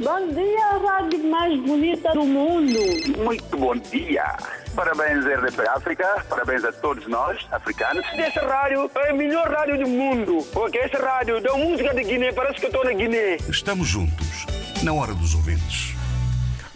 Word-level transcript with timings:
Bom 0.00 0.32
dia, 0.32 0.78
rádio 0.78 1.28
mais 1.28 1.60
bonita 1.60 2.12
do 2.12 2.24
mundo. 2.24 2.78
Muito 3.16 3.56
bom 3.56 3.74
dia. 3.76 4.36
Parabéns, 4.72 5.24
RDP 5.24 5.68
África. 5.68 6.24
Parabéns 6.28 6.64
a 6.64 6.70
todos 6.70 7.04
nós, 7.08 7.44
africanos. 7.50 8.04
Essa 8.12 8.46
rádio 8.46 8.88
é 8.94 9.10
a 9.10 9.14
melhor 9.14 9.50
rádio 9.50 9.76
do 9.78 9.88
mundo. 9.88 10.46
Porque 10.52 10.78
essa 10.78 10.98
rádio 10.98 11.42
dá 11.42 11.52
música 11.56 11.92
de 11.92 12.04
Guiné, 12.04 12.32
parece 12.32 12.60
que 12.60 12.66
eu 12.66 12.70
estou 12.70 12.84
na 12.84 12.92
Guiné. 12.92 13.38
Estamos 13.48 13.88
juntos, 13.88 14.46
na 14.84 14.92
hora 14.92 15.12
dos 15.14 15.34
ouvintes. 15.34 15.96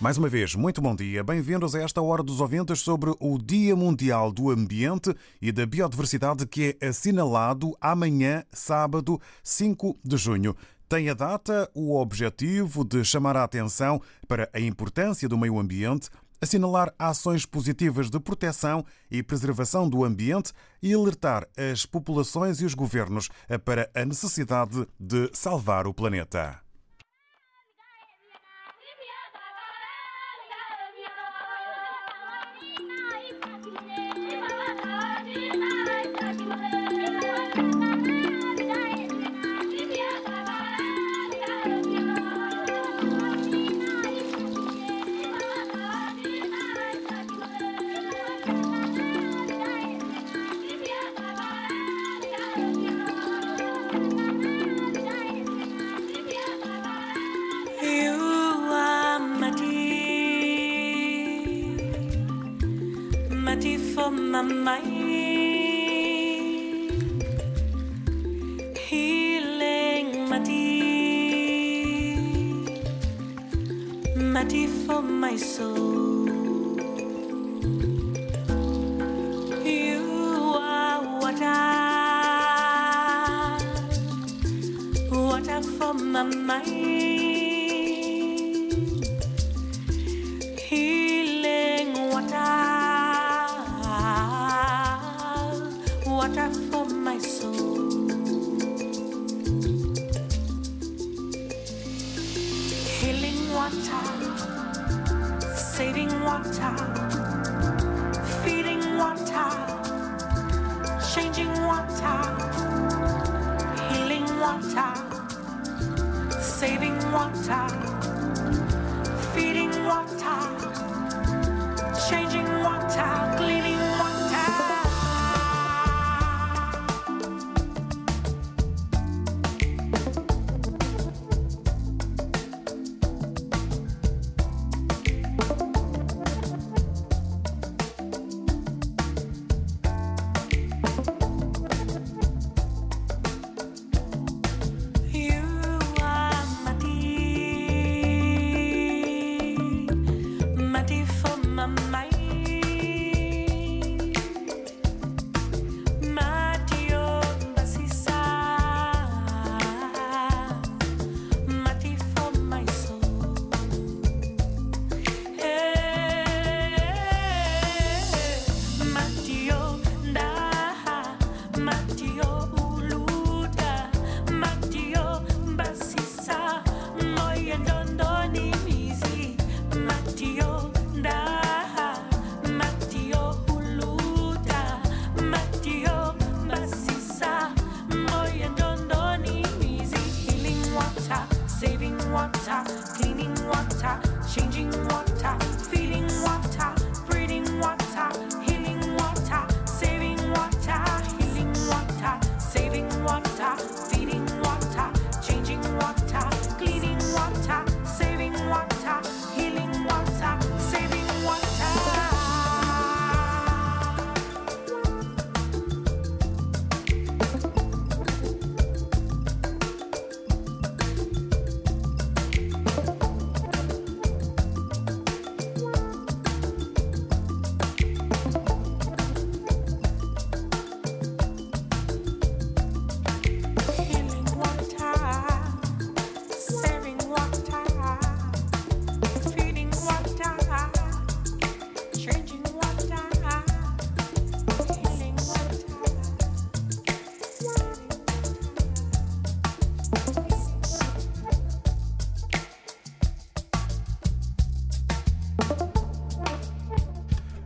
Mais 0.01 0.19
uma 0.19 0.29
vez, 0.29 0.57
muito 0.57 0.81
bom 0.81 0.97
dia. 0.97 1.23
Bem-vindos 1.23 1.77
a 1.77 1.81
esta 1.81 2.03
Hora 2.03 2.25
dos 2.25 2.41
Ouvintes 2.41 2.81
sobre 2.81 3.15
o 3.21 3.39
Dia 3.39 3.77
Mundial 3.77 4.33
do 4.33 4.51
Ambiente 4.51 5.15
e 5.41 5.53
da 5.53 5.65
Biodiversidade 5.65 6.45
que 6.45 6.77
é 6.81 6.89
assinalado 6.89 7.77
amanhã, 7.81 8.43
sábado, 8.51 9.21
5 9.45 9.97
de 10.05 10.17
junho. 10.17 10.57
Tem 10.93 11.09
a 11.09 11.15
data 11.15 11.71
o 11.75 11.99
objetivo 11.99 12.85
de 12.85 13.03
chamar 13.03 13.35
a 13.35 13.45
atenção 13.45 13.99
para 14.29 14.51
a 14.53 14.61
importância 14.61 15.27
do 15.27 15.39
meio 15.39 15.59
ambiente, 15.59 16.11
assinalar 16.39 16.93
ações 16.99 17.47
positivas 17.47 18.11
de 18.11 18.21
proteção 18.21 18.85
e 19.11 19.23
preservação 19.23 19.89
do 19.89 20.05
ambiente 20.05 20.53
e 20.83 20.93
alertar 20.93 21.49
as 21.57 21.87
populações 21.87 22.61
e 22.61 22.67
os 22.67 22.75
governos 22.75 23.31
para 23.65 23.89
a 23.95 24.05
necessidade 24.05 24.87
de 25.01 25.31
salvar 25.33 25.87
o 25.87 25.95
planeta. 25.95 26.61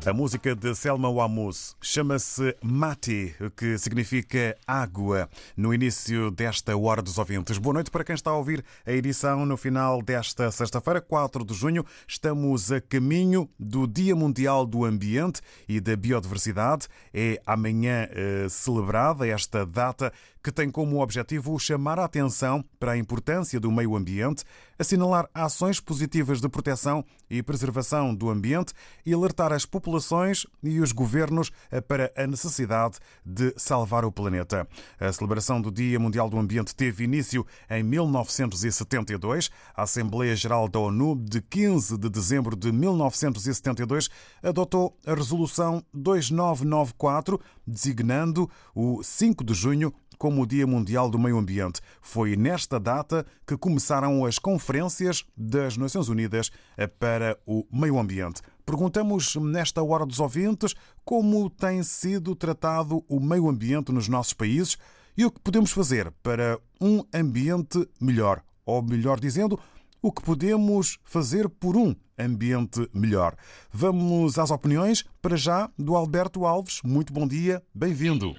A 0.06 0.12
música 0.12 0.54
de 0.54 0.72
Selma 0.72 1.10
Wamus 1.10 1.74
chama-se 1.82 2.56
Mati, 2.62 3.34
que 3.56 3.76
significa 3.76 4.56
água, 4.64 5.28
no 5.56 5.74
início 5.74 6.30
desta 6.30 6.76
Hora 6.76 7.02
dos 7.02 7.18
Ouvintes. 7.18 7.58
Boa 7.58 7.74
noite 7.74 7.90
para 7.90 8.04
quem 8.04 8.14
está 8.14 8.30
a 8.30 8.36
ouvir 8.36 8.64
a 8.86 8.92
edição 8.92 9.44
no 9.44 9.56
final 9.56 10.00
desta 10.00 10.48
sexta-feira, 10.52 11.00
4 11.00 11.44
de 11.44 11.52
junho. 11.54 11.84
Estamos 12.06 12.70
a 12.70 12.80
caminho 12.80 13.50
do 13.58 13.84
Dia 13.84 14.14
Mundial 14.14 14.64
do 14.64 14.84
Ambiente 14.84 15.40
e 15.68 15.80
da 15.80 15.96
Biodiversidade. 15.96 16.86
É 17.12 17.42
amanhã 17.44 18.08
eh, 18.12 18.46
celebrada 18.48 19.26
esta 19.26 19.66
data 19.66 20.12
que 20.46 20.52
tem 20.52 20.70
como 20.70 21.02
objetivo 21.02 21.58
chamar 21.58 21.98
a 21.98 22.04
atenção 22.04 22.64
para 22.78 22.92
a 22.92 22.96
importância 22.96 23.58
do 23.58 23.68
meio 23.68 23.96
ambiente, 23.96 24.44
assinalar 24.78 25.28
ações 25.34 25.80
positivas 25.80 26.40
de 26.40 26.48
proteção 26.48 27.04
e 27.28 27.42
preservação 27.42 28.14
do 28.14 28.30
ambiente 28.30 28.72
e 29.04 29.12
alertar 29.12 29.52
as 29.52 29.66
populações 29.66 30.46
e 30.62 30.78
os 30.78 30.92
governos 30.92 31.50
para 31.88 32.12
a 32.16 32.28
necessidade 32.28 32.98
de 33.24 33.52
salvar 33.56 34.04
o 34.04 34.12
planeta. 34.12 34.68
A 35.00 35.12
celebração 35.12 35.60
do 35.60 35.68
Dia 35.68 35.98
Mundial 35.98 36.30
do 36.30 36.38
Ambiente 36.38 36.76
teve 36.76 37.02
início 37.02 37.44
em 37.68 37.82
1972. 37.82 39.50
A 39.74 39.82
Assembleia 39.82 40.36
Geral 40.36 40.68
da 40.68 40.78
ONU, 40.78 41.16
de 41.16 41.42
15 41.42 41.98
de 41.98 42.08
dezembro 42.08 42.54
de 42.54 42.70
1972, 42.70 44.08
adotou 44.40 44.96
a 45.04 45.12
Resolução 45.12 45.82
2994, 45.92 47.40
designando 47.66 48.48
o 48.72 49.02
5 49.02 49.42
de 49.42 49.52
junho 49.52 49.92
como 50.18 50.42
o 50.42 50.46
Dia 50.46 50.66
Mundial 50.66 51.10
do 51.10 51.18
Meio 51.18 51.38
Ambiente. 51.38 51.80
Foi 52.00 52.36
nesta 52.36 52.78
data 52.78 53.26
que 53.46 53.56
começaram 53.56 54.24
as 54.24 54.38
conferências 54.38 55.24
das 55.36 55.76
Nações 55.76 56.08
Unidas 56.08 56.50
para 56.98 57.38
o 57.46 57.66
meio 57.72 57.98
ambiente. 57.98 58.42
Perguntamos 58.64 59.36
nesta 59.36 59.82
hora 59.82 60.04
dos 60.04 60.18
ouvintes 60.18 60.74
como 61.04 61.48
tem 61.48 61.82
sido 61.82 62.34
tratado 62.34 63.04
o 63.08 63.20
meio 63.20 63.48
ambiente 63.48 63.92
nos 63.92 64.08
nossos 64.08 64.32
países 64.32 64.76
e 65.16 65.24
o 65.24 65.30
que 65.30 65.40
podemos 65.40 65.70
fazer 65.70 66.12
para 66.22 66.58
um 66.80 67.02
ambiente 67.14 67.88
melhor. 68.00 68.42
Ou 68.64 68.82
melhor 68.82 69.20
dizendo, 69.20 69.58
o 70.02 70.12
que 70.12 70.22
podemos 70.22 70.98
fazer 71.04 71.48
por 71.48 71.76
um 71.76 71.94
ambiente 72.18 72.88
melhor. 72.92 73.36
Vamos 73.72 74.38
às 74.38 74.50
opiniões, 74.50 75.04
para 75.20 75.36
já, 75.36 75.70
do 75.78 75.96
Alberto 75.96 76.44
Alves. 76.44 76.80
Muito 76.84 77.12
bom 77.12 77.26
dia, 77.26 77.62
bem-vindo. 77.74 78.34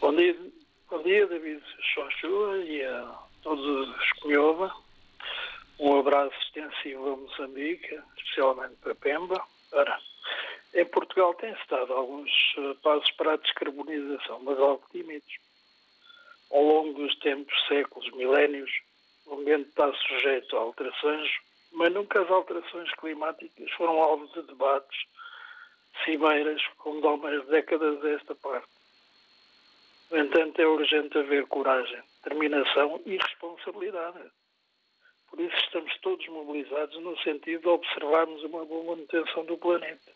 Bom 0.00 0.14
dia, 0.14 0.34
bom 0.92 1.02
dia 1.04 1.26
David 1.26 1.62
Chonchua 1.94 2.58
e 2.58 2.84
a 2.84 3.18
todos 3.42 3.64
os 3.88 4.12
que. 4.20 4.70
Um 5.78 5.98
abraço 5.98 6.36
extensivo 6.42 7.14
a 7.14 7.16
Moçambique, 7.16 7.98
especialmente 8.18 8.74
para 8.74 8.94
Pemba. 8.96 9.42
Ora, 9.72 9.98
em 10.74 10.84
Portugal 10.84 11.32
tem-se 11.32 11.66
dado 11.70 11.94
alguns 11.94 12.30
eh, 12.58 12.74
passos 12.82 13.10
para 13.12 13.32
a 13.32 13.36
descarbonização, 13.38 14.40
mas 14.40 14.58
algo 14.58 14.84
tímidos. 14.92 15.34
Ao 16.50 16.62
longo 16.62 16.92
dos 16.92 17.18
tempos, 17.20 17.54
séculos, 17.68 18.10
milénios, 18.12 18.70
o 19.24 19.36
ambiente 19.36 19.70
está 19.70 19.90
sujeito 19.94 20.54
a 20.58 20.60
alterações, 20.60 21.30
mas 21.72 21.90
nunca 21.90 22.20
as 22.20 22.30
alterações 22.30 22.92
climáticas 22.96 23.70
foram 23.78 23.98
alvo 23.98 24.28
de 24.34 24.42
debates, 24.42 25.06
cimeiras, 26.04 26.62
como 26.76 27.00
de 27.00 27.06
algumas 27.06 27.46
décadas 27.46 27.98
desta 28.02 28.34
parte. 28.34 28.71
No 30.12 30.18
entanto, 30.18 30.60
é 30.60 30.66
urgente 30.66 31.16
haver 31.16 31.46
coragem, 31.46 32.02
determinação 32.22 33.00
e 33.06 33.16
responsabilidade. 33.16 34.30
Por 35.30 35.40
isso 35.40 35.56
estamos 35.56 35.98
todos 36.00 36.28
mobilizados 36.28 37.00
no 37.00 37.18
sentido 37.20 37.62
de 37.62 37.68
observarmos 37.68 38.44
uma 38.44 38.62
boa 38.66 38.94
manutenção 38.94 39.42
do 39.46 39.56
planeta. 39.56 40.12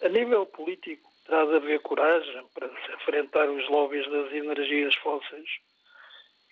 A 0.00 0.08
nível 0.08 0.46
político, 0.46 1.12
terá 1.26 1.44
de 1.44 1.56
haver 1.56 1.80
coragem 1.80 2.42
para 2.54 2.70
se 2.70 2.92
enfrentar 2.92 3.50
os 3.50 3.68
lobbies 3.68 4.10
das 4.10 4.32
energias 4.32 4.94
fósseis 4.94 5.50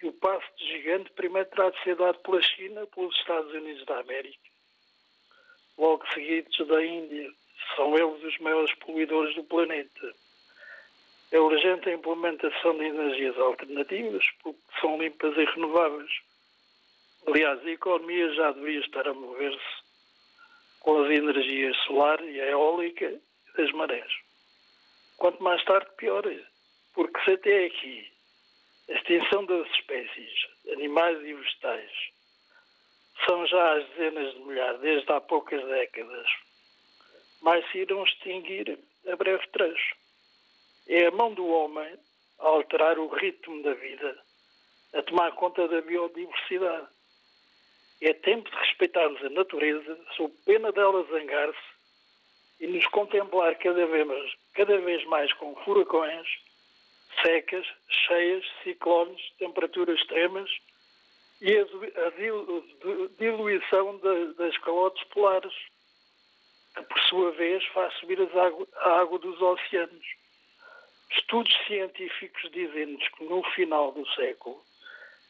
e 0.02 0.08
o 0.08 0.12
passo 0.12 0.46
de 0.58 0.66
gigante 0.66 1.10
primeiro 1.12 1.48
terá 1.48 1.70
de 1.70 1.82
ser 1.82 1.96
dado 1.96 2.18
pela 2.18 2.42
China, 2.42 2.86
pelos 2.88 3.16
Estados 3.16 3.50
Unidos 3.54 3.86
da 3.86 4.00
América, 4.00 4.50
logo 5.78 6.06
seguidos 6.12 6.58
da 6.68 6.84
Índia. 6.84 7.32
São 7.74 7.96
eles 7.96 8.22
os 8.22 8.38
maiores 8.40 8.74
poluidores 8.74 9.34
do 9.34 9.44
planeta. 9.44 10.25
É 11.32 11.40
urgente 11.40 11.88
a 11.88 11.94
implementação 11.94 12.78
de 12.78 12.84
energias 12.84 13.36
alternativas, 13.38 14.24
porque 14.42 14.60
são 14.80 14.98
limpas 14.98 15.36
e 15.36 15.44
renováveis. 15.44 16.10
Aliás, 17.26 17.64
a 17.66 17.70
economia 17.70 18.32
já 18.34 18.52
deveria 18.52 18.80
estar 18.80 19.08
a 19.08 19.14
mover-se 19.14 19.86
com 20.80 21.02
as 21.02 21.10
energias 21.10 21.76
solar 21.78 22.22
e 22.22 22.38
eólica 22.38 23.20
das 23.56 23.72
marés. 23.72 24.12
Quanto 25.16 25.42
mais 25.42 25.64
tarde, 25.64 25.90
pior. 25.96 26.22
Porque 26.94 27.20
se 27.24 27.32
até 27.32 27.66
aqui 27.66 28.08
a 28.88 28.92
extinção 28.92 29.44
das 29.46 29.68
espécies, 29.72 30.46
animais 30.72 31.18
e 31.24 31.34
vegetais, 31.34 31.90
são 33.24 33.46
já 33.46 33.78
às 33.78 33.88
dezenas 33.90 34.34
de 34.34 34.40
milhares, 34.40 34.80
desde 34.80 35.12
há 35.12 35.20
poucas 35.20 35.64
décadas, 35.64 36.28
mais 37.42 37.68
se 37.70 37.78
irão 37.78 38.04
extinguir 38.04 38.78
a 39.08 39.16
breve 39.16 39.46
trecho. 39.48 39.96
É 40.88 41.06
a 41.06 41.10
mão 41.10 41.34
do 41.34 41.46
homem 41.46 41.98
a 42.38 42.46
alterar 42.46 42.98
o 42.98 43.08
ritmo 43.08 43.62
da 43.62 43.74
vida, 43.74 44.18
a 44.94 45.02
tomar 45.02 45.32
conta 45.32 45.66
da 45.68 45.80
biodiversidade. 45.80 46.86
É 48.00 48.12
tempo 48.12 48.48
de 48.50 48.56
respeitarmos 48.56 49.24
a 49.24 49.30
natureza, 49.30 49.98
sob 50.16 50.32
pena 50.44 50.70
dela 50.70 51.02
zangar-se 51.04 51.76
e 52.60 52.66
nos 52.66 52.86
contemplar 52.88 53.56
cada 53.56 53.86
vez, 53.86 54.32
cada 54.54 54.78
vez 54.78 55.04
mais 55.06 55.32
com 55.34 55.54
furacões, 55.64 56.26
secas, 57.22 57.66
cheias, 57.88 58.44
ciclones, 58.62 59.20
temperaturas 59.38 59.98
extremas 59.98 60.50
e 61.40 61.56
a, 61.56 61.62
a 61.62 63.08
diluição 63.18 63.98
das 64.36 64.56
calotes 64.58 65.02
polares, 65.08 65.54
que 66.74 66.82
por 66.82 67.00
sua 67.00 67.30
vez 67.32 67.64
faz 67.68 67.92
subir 67.94 68.20
água, 68.20 68.66
a 68.76 69.00
água 69.00 69.18
dos 69.18 69.40
oceanos. 69.40 70.06
Estudos 71.10 71.54
científicos 71.66 72.50
dizem-nos 72.50 73.08
que 73.08 73.24
no 73.24 73.42
final 73.54 73.92
do 73.92 74.06
século 74.10 74.60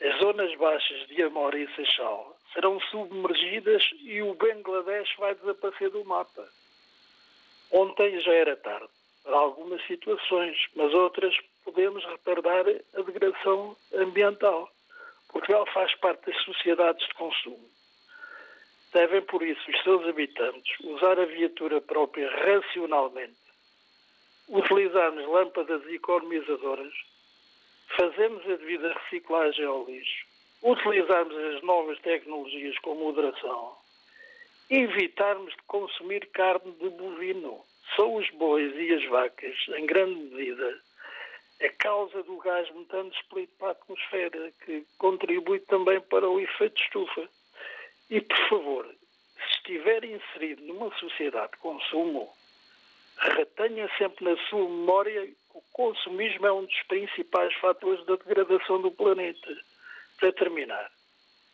as 0.01 0.19
zonas 0.19 0.55
baixas 0.57 1.07
de 1.09 1.23
Amor 1.23 1.55
e 1.55 1.67
Seixal 1.75 2.37
serão 2.53 2.79
submergidas 2.81 3.83
e 4.01 4.21
o 4.23 4.35
Bangladesh 4.35 5.15
vai 5.17 5.35
desaparecer 5.35 5.91
do 5.91 6.05
mapa. 6.05 6.47
Ontem 7.71 8.21
já 8.21 8.33
era 8.33 8.57
tarde 8.57 8.89
para 9.25 9.37
algumas 9.37 9.85
situações, 9.87 10.57
mas 10.75 10.93
outras 10.95 11.35
podemos 11.65 12.05
retardar 12.05 12.65
a 12.95 13.03
degradação 13.03 13.77
ambiental. 13.95 14.71
Portugal 15.29 15.67
faz 15.73 15.95
parte 15.97 16.31
das 16.31 16.43
sociedades 16.45 17.07
de 17.07 17.15
consumo. 17.15 17.69
Devem, 18.93 19.23
por 19.23 19.43
isso, 19.43 19.71
os 19.71 19.83
seus 19.83 20.07
habitantes 20.07 20.79
usar 20.81 21.19
a 21.19 21.27
viatura 21.27 21.81
própria 21.81 22.31
racionalmente, 22.31 23.37
utilizarmos 24.49 25.27
lâmpadas 25.27 25.87
economizadoras, 25.89 26.93
fazermos 27.97 28.45
a 28.45 28.57
devida 28.57 28.93
reciclagem 28.93 29.65
ao 29.65 29.85
lixo, 29.87 30.27
utilizarmos 30.63 31.37
as 31.37 31.63
novas 31.63 31.99
tecnologias 32.01 32.79
com 32.79 32.95
moderação, 32.95 33.77
evitarmos 34.71 35.53
de 35.53 35.63
consumir 35.67 36.27
carne 36.31 36.73
de 36.73 36.89
bovino. 36.91 37.61
São 37.95 38.17
os 38.17 38.29
bois 38.31 38.75
e 38.75 38.93
as 38.93 39.05
vacas, 39.09 39.57
em 39.69 39.87
grande 39.87 40.15
medida, 40.15 40.81
a 41.63 41.69
causa 41.79 42.23
do 42.25 42.37
gás 42.39 42.69
metano 42.75 43.11
expelido 43.11 43.53
para 43.59 43.69
a 43.69 43.73
atmosfera, 43.73 44.53
que 44.65 44.85
contribui 44.99 45.61
também 45.61 46.01
para 46.01 46.29
o 46.29 46.41
efeito 46.41 46.75
de 46.75 46.83
estufa. 46.83 47.29
E, 48.11 48.21
por 48.21 48.49
favor, 48.49 48.87
se 48.87 49.53
estiver 49.57 50.05
inserido 50.05 50.63
numa 50.65 50.93
sociedade 50.99 51.53
de 51.53 51.59
consumo, 51.59 52.31
retenha 53.19 53.89
sempre 53.99 54.25
na 54.25 54.37
sua 54.49 54.69
memória 54.69 55.27
que 55.27 55.37
o 55.55 55.63
consumismo 55.73 56.47
é 56.47 56.53
um 56.53 56.65
dos 56.65 56.83
principais 56.89 57.55
fatores 57.55 58.05
da 58.07 58.17
degradação 58.17 58.81
do 58.81 58.91
planeta. 58.91 59.57
Para 60.19 60.33
terminar, 60.33 60.91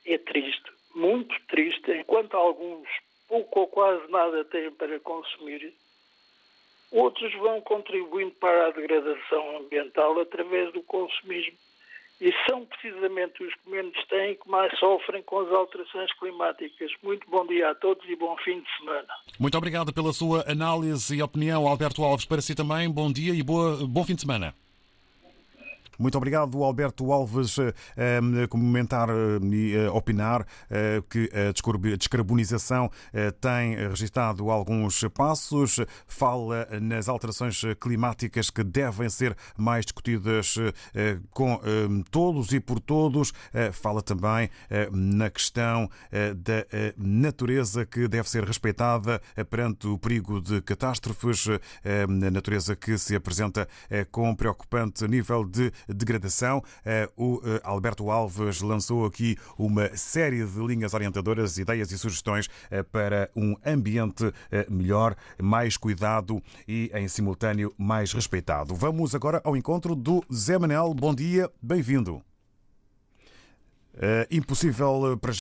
é 0.07 0.19
triste, 0.19 0.71
muito 0.95 1.35
triste, 1.47 1.91
enquanto 1.93 2.37
alguns 2.37 2.89
pouco 3.29 3.61
ou 3.61 3.67
quase 3.69 4.11
nada 4.11 4.45
têm 4.45 4.71
para 4.73 5.01
consumir, 5.01 5.73
outros 6.91 7.33
vão 7.37 7.61
contribuindo 7.63 8.33
para 8.33 8.67
a 8.67 8.71
degradação 8.71 9.57
ambiental 9.57 10.21
através 10.21 10.71
do 10.73 10.83
consumismo. 10.83 11.57
E 12.23 12.33
são 12.49 12.65
precisamente 12.65 13.43
os 13.43 13.53
que 13.53 13.69
menos 13.69 13.97
têm 14.07 14.37
que 14.37 14.49
mais 14.49 14.73
sofrem 14.79 15.25
com 15.25 15.41
as 15.41 15.53
alterações 15.53 16.09
climáticas. 16.21 16.93
Muito 17.03 17.29
bom 17.29 17.45
dia 17.49 17.71
a 17.71 17.75
todos 17.75 18.09
e 18.09 18.15
bom 18.15 18.37
fim 18.45 18.61
de 18.61 18.77
semana. 18.79 19.09
Muito 19.41 19.59
obrigado 19.59 19.93
pela 19.93 20.13
sua 20.13 20.49
análise 20.49 21.17
e 21.17 21.21
opinião, 21.21 21.67
Alberto 21.67 22.05
Alves. 22.05 22.25
Para 22.25 22.41
si 22.41 22.55
também, 22.55 22.89
bom 22.89 23.13
dia 23.13 23.35
e 23.35 23.43
boa, 23.43 23.77
bom 23.89 24.05
fim 24.05 24.15
de 24.15 24.21
semana. 24.21 24.55
Muito 26.03 26.19
obrigado, 26.19 26.65
Alberto 26.65 27.13
Alves, 27.13 27.59
a 27.61 28.49
comentar 28.49 29.09
e 29.41 29.77
opinar 29.93 30.45
que 31.09 31.31
a 31.33 31.97
descarbonização 31.97 32.91
tem 33.41 33.77
registrado 33.77 34.51
alguns 34.51 35.05
passos, 35.15 35.79
fala 36.09 36.67
nas 36.81 37.09
alterações 37.09 37.63
climáticas 37.81 38.51
que 38.51 38.65
devem 38.65 39.09
ser 39.09 39.37
mais 39.57 39.85
discutidas 39.85 40.57
com 41.31 41.61
todos 42.11 42.53
e 42.53 42.59
por 42.59 42.81
todos, 42.81 43.33
fala 43.73 44.03
também 44.03 44.51
na 44.91 45.31
questão 45.31 45.89
da 46.35 46.67
natureza 46.97 47.87
que 47.87 48.09
deve 48.09 48.29
ser 48.29 48.43
respeitada 48.43 49.23
perante 49.49 49.87
o 49.87 49.97
perigo 49.97 50.41
de 50.41 50.61
catástrofes, 50.63 51.47
a 51.49 52.31
natureza 52.33 52.75
que 52.75 52.99
se 52.99 53.15
apresenta 53.15 53.69
com 54.11 54.35
preocupante 54.35 55.07
nível 55.07 55.45
de 55.45 55.71
degradação. 55.93 56.63
O 57.17 57.41
Alberto 57.63 58.11
Alves 58.11 58.61
lançou 58.61 59.05
aqui 59.05 59.37
uma 59.59 59.97
série 59.97 60.45
de 60.45 60.59
linhas 60.67 60.95
orientadoras, 60.95 61.59
ideias 61.59 61.91
e 61.93 61.99
sugestões 61.99 62.49
para 62.91 63.31
um 63.37 63.57
ambiente 63.65 64.33
melhor, 64.69 65.17
mais 65.41 65.77
cuidado 65.77 66.43
e, 66.67 66.91
em 66.95 67.09
simultâneo, 67.09 67.73
mais 67.77 68.13
respeitado. 68.13 68.75
Vamos 68.75 69.15
agora 69.15 69.41
ao 69.45 69.57
encontro 69.57 69.95
do 69.95 70.25
Zé 70.33 70.59
Manel. 70.59 70.95
Bom 70.95 71.15
dia, 71.15 71.51
bem-vindo. 71.61 72.23
impossível 74.31 75.19
para 75.21 75.33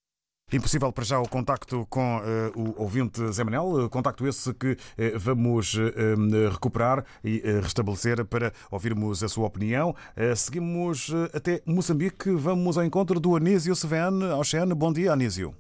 Impossível 0.53 0.91
para 0.91 1.05
já 1.05 1.17
o 1.17 1.29
contacto 1.29 1.87
com 1.89 2.17
uh, 2.17 2.59
o 2.59 2.81
ouvinte 2.81 3.25
Zé 3.31 3.41
Manel, 3.41 3.89
contacto 3.89 4.27
esse 4.27 4.53
que 4.53 4.73
uh, 4.73 4.77
vamos 5.17 5.75
uh, 5.75 6.49
recuperar 6.51 7.05
e 7.23 7.41
restabelecer 7.61 8.25
para 8.25 8.51
ouvirmos 8.69 9.23
a 9.23 9.29
sua 9.29 9.47
opinião. 9.47 9.95
seguimos 10.35 11.09
até 11.33 11.61
Moçambique, 11.65 12.31
vamos 12.31 12.77
ao 12.77 12.83
encontro 12.83 13.17
do 13.17 13.33
Anísio 13.33 13.73
Seven 13.77 14.23
Oceano. 14.37 14.75
Bom 14.75 14.91
dia, 14.91 15.13
Anísio. 15.13 15.55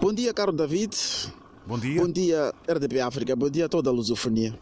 Bom 0.00 0.14
dia, 0.14 0.32
caro 0.32 0.52
David. 0.52 0.96
Bom 1.66 1.78
dia. 1.78 2.00
Bom 2.00 2.10
dia, 2.10 2.54
RDP 2.66 3.00
África. 3.00 3.36
Bom 3.36 3.50
dia 3.50 3.66
a 3.66 3.68
toda 3.68 3.90
a 3.90 3.92
lusofonia. 3.92 4.58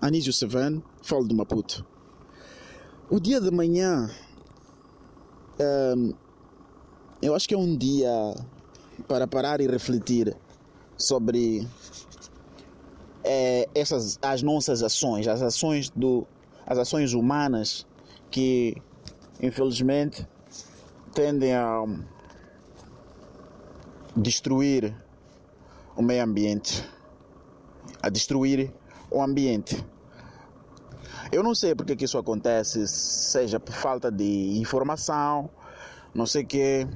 Anísio 0.00 0.32
Seven, 0.32 0.82
falo 1.02 1.28
de 1.28 1.34
Maputo. 1.34 1.84
O 3.10 3.20
dia 3.20 3.42
de 3.42 3.50
manhã, 3.50 4.10
um, 5.96 6.14
eu 7.20 7.34
acho 7.34 7.46
que 7.46 7.54
é 7.54 7.58
um 7.58 7.76
dia 7.76 8.10
para 9.06 9.26
parar 9.26 9.60
e 9.60 9.66
refletir 9.66 10.36
sobre 10.96 11.66
é, 13.24 13.68
essas 13.74 14.18
as 14.22 14.42
nossas 14.42 14.82
ações, 14.82 15.26
as 15.26 15.42
ações 15.42 15.90
do 15.90 16.26
as 16.66 16.78
ações 16.78 17.12
humanas 17.12 17.86
que 18.30 18.76
infelizmente 19.42 20.26
tendem 21.12 21.54
a 21.54 21.84
destruir 24.16 24.94
o 25.96 26.02
meio 26.02 26.22
ambiente, 26.22 26.88
a 28.02 28.08
destruir 28.08 28.72
o 29.10 29.22
ambiente. 29.22 29.84
Eu 31.32 31.42
não 31.42 31.54
sei 31.54 31.74
porque 31.74 31.96
que 31.96 32.04
isso 32.04 32.18
acontece, 32.18 32.86
seja 32.88 33.60
por 33.60 33.74
falta 33.74 34.10
de 34.10 34.58
informação, 34.58 35.50
não 36.14 36.26
sei 36.26 36.44
que 36.44 36.86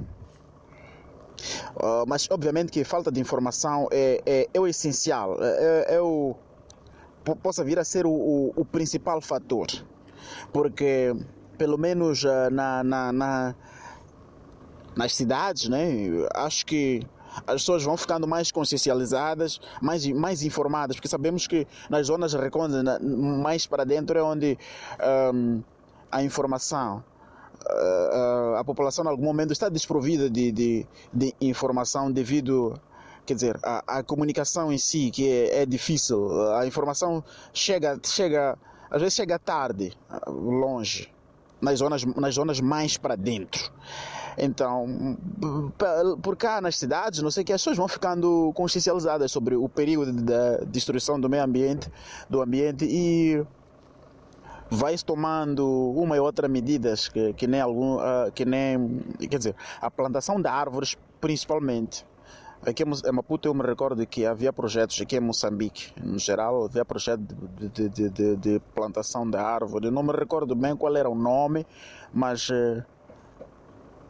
Uh, 1.77 2.07
mas 2.07 2.29
obviamente 2.31 2.71
que 2.71 2.85
falta 2.85 3.11
de 3.11 3.21
informação 3.21 3.89
é, 3.91 4.23
é, 4.25 4.49
é 4.55 4.61
o 4.61 4.67
essencial, 4.67 5.37
é, 5.41 5.85
é, 5.91 5.95
é 5.97 6.01
o 6.01 6.37
possa 7.43 7.65
vir 7.65 7.79
a 7.79 7.85
ser 7.85 8.05
o, 8.05 8.11
o, 8.11 8.53
o, 8.55 8.65
principal 8.67 9.21
fator, 9.21 9.67
porque 10.53 11.17
pelo 11.57 11.79
menos 11.79 12.23
uh, 12.23 12.51
na, 12.53 12.85
na, 12.85 13.13
na, 13.13 13.55
nas 14.95 15.15
cidades, 15.15 15.69
né, 15.69 15.89
acho 16.35 16.67
que 16.67 17.01
as 17.47 17.63
pessoas 17.63 17.83
vão 17.83 17.97
ficando 17.97 18.29
mais 18.29 18.53
consciencializadas, 18.53 19.61
mais, 19.81 20.07
mais 20.07 20.43
informadas, 20.43 20.97
porque 20.97 21.09
sabemos 21.09 21.47
que 21.47 21.67
nas 21.91 22.07
zonas 22.07 22.35
recônditas, 22.35 23.01
mais 23.03 23.67
para 23.67 23.85
dentro, 23.85 24.19
é 24.19 24.23
onde 24.23 24.59
um, 25.35 25.63
a 26.13 26.23
informação 26.23 27.03
a, 28.59 28.63
população, 28.65 29.05
em 29.05 29.09
algum 29.09 29.25
momento, 29.25 29.53
está 29.53 29.69
desprovida 29.69 30.29
de, 30.29 30.53
de, 30.53 30.87
de 31.13 31.35
informação 31.41 32.11
devido 32.11 32.75
quer 33.27 33.35
dizer, 33.35 33.59
a, 33.63 33.99
a, 33.99 34.03
comunicação 34.03 34.71
em 34.71 34.77
si, 34.77 35.11
que 35.11 35.27
é, 35.27 35.63
é, 35.63 35.67
difícil, 35.67 36.53
a 36.53 36.67
informação 36.67 37.25
chega, 37.55 37.99
chega, 38.05 38.59
às 38.91 39.01
vezes 39.01 39.15
chega 39.15 39.39
tarde, 39.39 39.97
longe, 40.27 41.11
nas 41.59 41.79
zonas, 41.79 42.05
nas 42.05 42.35
zonas 42.35 42.61
mais 42.61 42.99
para 42.99 43.17
dentro. 43.17 43.73
Então, 44.37 45.17
por 46.21 46.37
cá 46.37 46.61
nas 46.61 46.77
cidades, 46.77 47.23
não 47.23 47.31
sei 47.31 47.45
que 47.45 47.53
as 47.53 47.61
pessoas 47.61 47.77
vão 47.77 47.89
ficando 47.89 48.53
consciencializadas 48.55 49.31
sobre 49.31 49.55
o 49.55 49.69
perigo 49.69 50.05
da 50.13 50.59
destruição 50.67 51.21
do 51.21 51.29
meio 51.29 51.45
ambiente, 51.45 51.91
do 52.29 52.43
ambiente 52.43 52.85
e 52.85 53.45
vai-se 54.71 55.05
tomando 55.05 55.67
uma 55.97 56.17
e 56.17 56.21
outra 56.21 56.49
medidas 56.49 57.09
que, 57.09 57.33
que 57.35 57.47
nem 57.47 57.61
algum 57.61 57.97
uh, 57.97 58.31
que 58.35 58.45
nem 58.45 59.01
quer 59.31 59.39
dizer 59.39 59.57
a 59.81 59.91
plantação 59.91 60.41
de 60.41 60.49
árvores 60.49 60.97
principalmente. 61.21 62.07
Aqui 62.67 62.83
em 62.83 63.13
Maputo 63.13 63.47
eu 63.47 63.53
me 63.53 63.63
recordo 63.63 64.07
que 64.07 64.25
havia 64.25 64.51
projetos 64.51 64.99
aqui 65.01 65.17
em 65.17 65.21
Moçambique 65.21 65.93
no 66.03 66.19
geral 66.19 66.65
havia 66.65 66.85
projetos 66.85 67.27
de, 67.59 67.89
de, 67.89 68.09
de, 68.11 68.37
de 68.37 68.61
plantação 68.75 69.29
de 69.29 69.37
árvores 69.37 69.93
não 69.93 70.03
me 70.03 70.13
recordo 70.13 70.55
bem 70.55 70.75
qual 70.75 70.97
era 70.97 71.09
o 71.09 71.15
nome 71.15 71.67
mas 72.13 72.49
uh, 72.49 72.83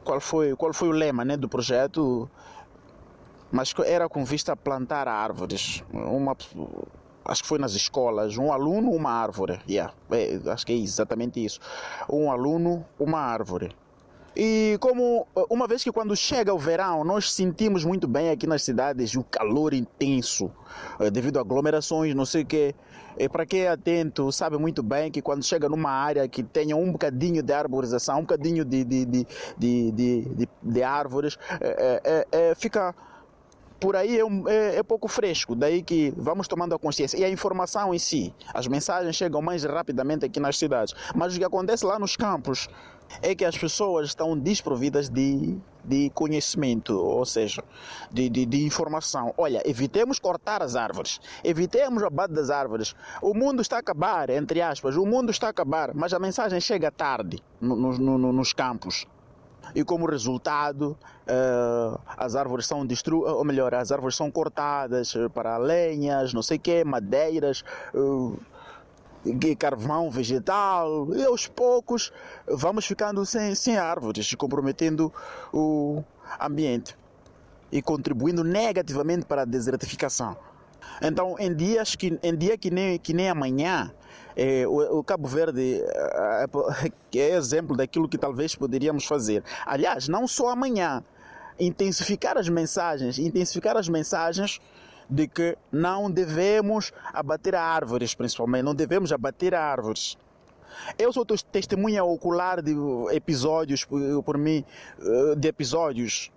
qual 0.05 0.21
foi 0.21 0.55
qual 0.55 0.73
foi 0.73 0.89
o 0.89 0.93
lema 0.93 1.25
né 1.25 1.37
do 1.37 1.49
projeto. 1.49 2.31
Mas 3.51 3.73
era 3.85 4.09
com 4.09 4.25
vista 4.25 4.53
a 4.53 4.57
plantar 4.57 5.09
árvores. 5.09 5.83
Uma 5.93 6.37
acho 7.25 7.43
que 7.43 7.49
foi 7.49 7.59
nas 7.59 7.75
escolas, 7.75 8.37
um 8.37 8.53
aluno, 8.53 8.91
uma 8.91 9.11
árvore. 9.11 9.61
Yeah, 9.69 9.93
é, 10.11 10.41
acho 10.51 10.67
que 10.67 10.73
é 10.73 10.77
exatamente 10.77 11.45
isso. 11.45 11.61
Um 12.09 12.31
aluno, 12.31 12.85
uma 12.99 13.19
árvore. 13.19 13.75
E 14.37 14.77
como 14.81 15.29
uma 15.49 15.69
vez 15.69 15.85
que 15.85 15.93
quando 15.93 16.17
chega 16.17 16.53
o 16.53 16.59
verão, 16.59 17.05
nós 17.05 17.33
sentimos 17.33 17.85
muito 17.85 18.09
bem 18.09 18.31
aqui 18.31 18.49
nas 18.49 18.65
cidades 18.65 19.15
o 19.15 19.23
calor 19.23 19.73
intenso, 19.73 20.51
eh, 20.99 21.09
devido 21.09 21.37
a 21.37 21.41
aglomerações, 21.41 22.15
não 22.17 22.27
sei 22.27 22.43
o 22.43 22.47
quê. 22.47 22.75
E 23.17 23.29
para 23.29 23.47
quem 23.47 23.61
é 23.61 23.69
atento, 23.69 24.33
sabe 24.33 24.59
muito 24.59 24.83
bem 24.83 25.09
que 25.09 25.23
quando 25.23 25.45
chega 25.45 25.69
numa 25.69 25.91
área 25.91 26.27
que 26.27 26.43
tenha 26.43 26.77
um 26.77 26.91
bocadinho 26.91 27.45
de 27.45 27.53
arborização, 27.53 28.19
um 28.19 28.23
bocadinho 28.23 28.65
de, 28.65 28.83
de, 28.83 29.05
de, 29.05 29.27
de, 29.57 29.93
de, 29.93 30.49
de 30.61 30.83
árvores, 30.83 31.39
é, 31.61 32.01
é, 32.05 32.27
é, 32.33 32.55
fica 32.57 32.93
por 33.85 33.97
aí 33.97 34.19
é, 34.19 34.23
é, 34.47 34.77
é, 34.77 34.83
pouco 34.83 35.07
fresco, 35.09 35.55
daí 35.55 35.83
que 35.83 36.11
vamos 36.17 36.49
tomando 36.49 36.75
a 36.75 36.79
consciência. 36.79 37.19
E 37.19 37.25
a 37.25 37.29
informação 37.29 37.93
em 37.93 37.99
si, 37.99 38.35
as 38.55 38.67
mensagens 38.67 39.15
chegam 39.15 39.43
mais 39.43 39.63
rapidamente 39.63 40.25
aqui 40.25 40.41
nas 40.41 40.57
cidades. 40.57 40.95
Mas 41.15 41.37
o 41.37 41.39
que 41.39 41.45
acontece 41.45 41.85
lá 41.85 41.99
nos 41.99 42.17
campos 42.17 42.67
é 43.21 43.35
que 43.35 43.45
as 43.45 43.59
pessoas 43.59 44.07
estão 44.09 44.39
desprovidas 44.39 45.11
de, 45.11 45.59
de 45.85 46.09
conhecimento, 46.15 46.99
ou 46.99 47.27
seja, 47.27 47.63
de, 48.11 48.31
de, 48.31 48.47
de, 48.47 48.65
informação. 48.65 49.35
Olha, 49.37 49.63
evitemos 49.67 50.19
cortar 50.19 50.63
as 50.63 50.77
árvores, 50.77 51.21
evitemos 51.45 52.03
o 52.03 52.07
abate 52.07 52.33
das 52.33 52.49
árvores. 52.49 52.95
O 53.21 53.35
mundo 53.35 53.61
está 53.61 53.77
a 53.77 53.81
acabar, 53.81 54.31
entre 54.31 54.63
aspas, 54.63 54.97
o 54.97 55.05
mundo 55.05 55.31
está 55.31 55.49
a 55.49 55.51
acabar, 55.51 55.93
mas 55.95 56.15
a 56.15 56.19
mensagem 56.19 56.59
chega 56.59 56.91
tarde 56.91 57.39
no, 57.61 57.77
no, 57.77 58.19
no, 58.19 58.33
nos 58.33 58.55
campos 58.55 59.07
e 59.75 59.83
como 59.83 60.07
resultado 60.07 60.97
uh, 61.27 62.01
as 62.17 62.37
árvores 62.37 62.67
são 62.67 62.87
destruídas, 62.87 63.33
ou 63.33 63.45
melhor, 63.45 63.75
as 63.75 63.91
árvores 63.91 64.17
são 64.17 64.31
cortadas 64.31 65.15
para 65.33 65.57
lenhas, 65.57 66.33
não 66.33 66.43
sei 66.43 66.59
que, 66.59 66.85
madeiras, 66.85 67.65
uh, 67.95 68.39
carvão 69.59 70.11
vegetal, 70.11 71.09
e 71.15 71.25
aos 71.25 71.47
poucos 71.47 72.13
vamos 72.47 72.87
ficando 72.87 73.25
sem, 73.25 73.55
sem 73.55 73.77
árvores, 73.77 74.35
comprometendo 74.35 75.13
o 75.53 76.05
ambiente 76.41 76.97
e 77.73 77.83
contribuindo 77.83 78.45
negativamente 78.45 79.25
para 79.27 79.43
a 79.43 79.45
desertificação. 79.45 80.37
Então, 81.03 81.37
em 81.39 81.55
dias 81.55 81.95
que, 81.95 82.19
em 82.23 82.37
dia 82.37 82.57
que 82.57 82.71
nem, 82.71 82.99
que 82.99 83.13
nem 83.13 83.29
amanhã, 83.29 83.93
é, 84.37 84.67
o, 84.67 84.99
o, 84.99 85.05
Cabo 85.05 85.29
Verde 85.29 85.83
é, 85.83 87.19
é 87.19 87.37
exemplo 87.37 87.77
daquilo 87.77 88.09
que 88.09 88.19
talvez 88.19 88.55
poderíamos 88.55 89.05
fazer. 89.05 89.43
Aliás, 89.65 90.09
não 90.09 90.27
só 90.27 90.49
amanhã, 90.49 91.03
intensificar 91.59 92.37
as 92.37 92.49
mensagens, 92.49 93.19
intensificar 93.19 93.77
as 93.77 93.89
mensagens 93.89 94.61
de 95.09 95.29
que 95.29 95.57
não 95.71 96.11
devemos 96.11 96.93
abater 97.13 97.55
árvores, 97.55 98.15
principalmente, 98.15 98.65
não 98.65 98.75
devemos 98.75 99.13
abater 99.13 99.55
árvores. 99.55 100.17
Eu 100.99 101.13
sou 101.13 101.25
testemunha 101.25 102.03
ocular 102.03 102.61
de 102.61 102.75
episódios, 103.13 103.87
por 104.25 104.37
mim, 104.37 104.65
de 105.37 105.47
episódios 105.47 106.33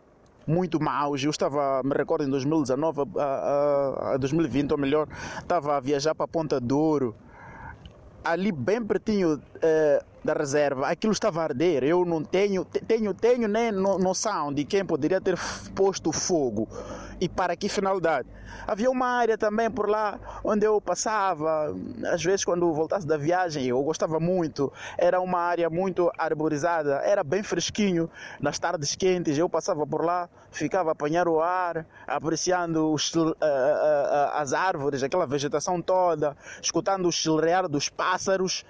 muito 0.48 0.82
maus. 0.82 1.24
Eu 1.24 1.30
estava, 1.30 1.82
me 1.84 1.94
recordo, 1.94 2.24
em 2.24 2.30
2019 2.30 3.02
a, 3.18 3.24
a, 3.24 4.14
a 4.14 4.18
2020, 4.18 4.72
ou 4.72 4.78
melhor, 4.78 5.08
estava 5.40 5.76
a 5.76 5.80
viajar 5.80 6.16
para 6.16 6.28
Ponta 6.28 6.60
Douro 6.60 7.14
ali 8.24 8.52
bem 8.52 8.84
pertinho 8.84 9.42
eh, 9.62 10.04
da 10.24 10.34
reserva, 10.34 10.88
aquilo 10.88 11.14
estava 11.14 11.40
a 11.42 11.44
arder. 11.46 11.84
Eu 11.84 12.04
não 12.04 12.22
tenho, 12.24 12.66
te- 12.66 12.82
tenho, 12.84 13.14
tenho 13.14 13.48
nem 13.48 13.72
no- 13.72 13.98
noção 13.98 14.54
de 14.54 14.66
quem 14.66 14.84
poderia 14.84 15.22
ter 15.22 15.38
posto 15.74 16.12
fogo 16.12 16.68
e 17.20 17.28
para 17.28 17.56
que 17.56 17.68
finalidade. 17.68 18.28
Havia 18.66 18.90
uma 18.90 19.08
área 19.08 19.38
também 19.38 19.70
por 19.70 19.90
lá 19.90 20.20
onde 20.44 20.66
eu 20.66 20.80
passava, 20.80 21.76
às 22.12 22.24
vezes 22.24 22.46
quando 22.46 22.72
voltasse 22.74 23.06
da 23.08 23.18
viagem, 23.18 23.66
eu 23.66 23.82
gostava 23.82 24.20
muito. 24.20 24.72
Era 24.98 25.20
uma 25.20 25.40
área 25.40 25.70
muito 25.70 26.12
arborizada, 26.18 27.02
era 27.04 27.24
bem 27.24 27.44
fresquinho. 27.44 28.10
Nas 28.40 28.60
tardes 28.60 28.96
quentes 28.96 29.38
eu 29.38 29.50
passava 29.50 29.86
por 29.86 30.04
lá, 30.04 30.30
ficava 30.52 30.90
a 30.90 30.94
apanhar 30.94 31.28
o 31.28 31.42
ar, 31.42 31.86
apreciando 32.06 32.92
os 32.92 33.12
ah, 33.16 33.36
ah, 33.42 34.32
ah, 34.36 34.42
as 34.42 34.54
árvores, 34.54 35.04
aquela 35.04 35.26
vegetação 35.26 35.82
toda, 35.82 36.36
escutando 36.62 37.08
o 37.08 37.12
chilrear 37.12 37.68
dos 37.68 37.90
pássaros. 37.90 38.66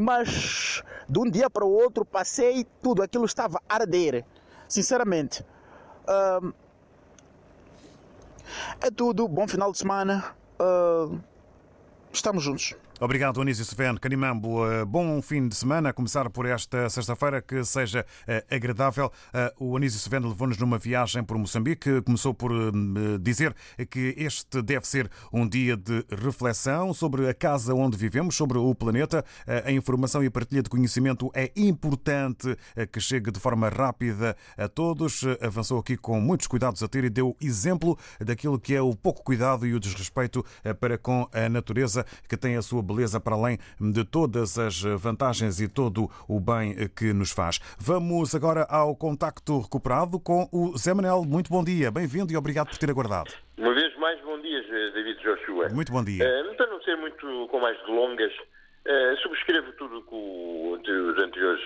Mas 0.00 0.82
de 1.08 1.18
um 1.18 1.28
dia 1.28 1.50
para 1.50 1.64
o 1.64 1.72
outro 1.72 2.04
passei 2.04 2.66
tudo, 2.82 3.02
aquilo 3.02 3.24
estava 3.24 3.60
a 3.68 3.74
arder. 3.74 4.24
Sinceramente. 4.68 5.44
Ah, 6.06 6.40
é 8.80 8.90
tudo, 8.90 9.26
bom 9.28 9.46
final 9.46 9.72
de 9.72 9.78
semana. 9.78 10.24
Ah, 10.58 11.08
estamos 12.12 12.42
juntos. 12.42 12.74
Obrigado, 13.02 13.40
Anísio 13.40 13.64
Seveno. 13.64 13.98
Canimambo, 13.98 14.70
eh, 14.70 14.84
bom 14.84 15.22
fim 15.22 15.48
de 15.48 15.54
semana. 15.56 15.88
A 15.88 15.92
começar 15.92 16.28
por 16.28 16.44
esta 16.44 16.86
sexta-feira, 16.90 17.40
que 17.40 17.64
seja 17.64 18.04
eh, 18.26 18.44
agradável. 18.50 19.10
Eh, 19.32 19.54
O 19.58 19.74
Anísio 19.74 19.98
Seveno 19.98 20.28
levou-nos 20.28 20.58
numa 20.58 20.76
viagem 20.76 21.24
por 21.24 21.38
Moçambique. 21.38 22.02
Começou 22.02 22.34
por 22.34 22.52
dizer 23.18 23.56
que 23.88 24.14
este 24.18 24.60
deve 24.60 24.86
ser 24.86 25.10
um 25.32 25.48
dia 25.48 25.78
de 25.78 26.04
reflexão 26.10 26.92
sobre 26.92 27.26
a 27.26 27.32
casa 27.32 27.74
onde 27.74 27.96
vivemos, 27.96 28.36
sobre 28.36 28.58
o 28.58 28.74
planeta. 28.74 29.24
A 29.64 29.72
informação 29.72 30.22
e 30.22 30.26
a 30.26 30.30
partilha 30.30 30.62
de 30.62 30.68
conhecimento 30.68 31.30
é 31.32 31.50
importante 31.56 32.54
que 32.92 33.00
chegue 33.00 33.30
de 33.30 33.40
forma 33.40 33.70
rápida 33.70 34.36
a 34.58 34.68
todos. 34.68 35.22
Avançou 35.40 35.78
aqui 35.78 35.96
com 35.96 36.20
muitos 36.20 36.46
cuidados 36.46 36.82
a 36.82 36.88
ter 36.88 37.04
e 37.04 37.10
deu 37.10 37.34
exemplo 37.40 37.98
daquilo 38.20 38.60
que 38.60 38.74
é 38.74 38.82
o 38.82 38.94
pouco 38.94 39.22
cuidado 39.22 39.66
e 39.66 39.72
o 39.72 39.80
desrespeito 39.80 40.44
para 40.78 40.98
com 40.98 41.26
a 41.32 41.48
natureza, 41.48 42.04
que 42.28 42.36
tem 42.36 42.56
a 42.56 42.62
sua 42.62 42.82
beleza 42.92 43.20
para 43.20 43.34
além 43.34 43.58
de 43.80 44.04
todas 44.04 44.58
as 44.58 44.82
vantagens 44.98 45.60
e 45.60 45.68
todo 45.68 46.08
o 46.28 46.40
bem 46.40 46.74
que 46.96 47.12
nos 47.12 47.30
faz. 47.30 47.60
Vamos 47.78 48.34
agora 48.34 48.66
ao 48.68 48.94
contacto 48.96 49.60
recuperado 49.60 50.18
com 50.18 50.48
o 50.52 50.76
Zé 50.76 50.92
Manel. 50.92 51.24
Muito 51.24 51.48
bom 51.50 51.62
dia, 51.62 51.90
bem-vindo 51.90 52.32
e 52.32 52.36
obrigado 52.36 52.68
por 52.68 52.78
ter 52.78 52.90
aguardado. 52.90 53.30
Uma 53.56 53.72
vez 53.74 53.96
mais, 53.98 54.20
bom 54.22 54.40
dia, 54.40 54.60
David 54.92 55.18
Joshua. 55.22 55.68
Muito 55.68 55.92
bom 55.92 56.02
dia. 56.04 56.24
Eh, 56.24 56.54
para 56.54 56.66
não 56.66 56.82
ser 56.82 56.96
muito 56.96 57.48
com 57.50 57.60
mais 57.60 57.76
delongas, 57.86 58.32
eh, 58.84 59.14
subscrevo 59.22 59.72
tudo 59.72 59.98
o 60.10 60.78
que 60.82 60.90
os 60.90 61.18
anteriores 61.22 61.62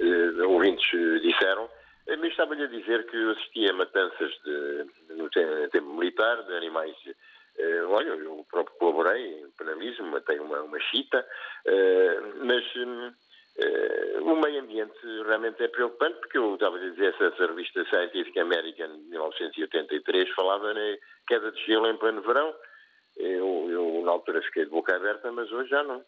eh, 0.00 0.42
ouvintes 0.44 0.86
disseram, 1.22 1.68
eh, 2.06 2.16
mas 2.16 2.30
estava-lhe 2.30 2.62
a 2.62 2.66
dizer 2.68 3.06
que 3.06 3.16
eu 3.16 3.30
assisti 3.32 3.68
a 3.68 3.72
matanças 3.74 4.30
de, 4.44 5.14
no 5.16 5.28
te- 5.28 5.68
tempo 5.72 5.92
militar 5.94 6.42
de 6.46 6.52
animais. 6.56 6.94
Eh, 7.60 7.82
olha, 7.84 8.08
eu 8.10 8.44
próprio 8.50 8.76
colaborei 8.78 9.40
em 9.42 9.50
penalismo, 9.58 10.06
matei 10.06 10.38
uma, 10.38 10.60
uma 10.62 10.80
chita, 10.80 11.26
eh, 11.66 12.20
mas 12.42 12.64
hum, 12.76 13.12
eh, 13.58 14.18
o 14.20 14.36
meio 14.36 14.60
ambiente 14.62 14.98
realmente 15.26 15.62
é 15.62 15.68
preocupante, 15.68 16.18
porque 16.20 16.38
eu 16.38 16.54
estava 16.54 16.76
a 16.76 16.80
dizer, 16.80 17.14
essa, 17.20 17.46
revista 17.46 17.84
Scientific 17.84 18.38
American 18.38 18.88
de 18.96 19.04
1983 19.10 20.30
falava 20.34 20.72
na 20.74 20.96
queda 21.28 21.50
de 21.52 21.64
gelo 21.66 21.86
em 21.88 21.96
pleno 21.96 22.22
verão. 22.22 22.54
Eu, 23.16 23.66
eu, 23.70 24.02
na 24.04 24.12
altura 24.12 24.40
fiquei 24.42 24.64
de 24.64 24.70
boca 24.70 24.94
aberta, 24.96 25.30
mas 25.32 25.50
hoje 25.52 25.68
já 25.68 25.82
não. 25.82 26.02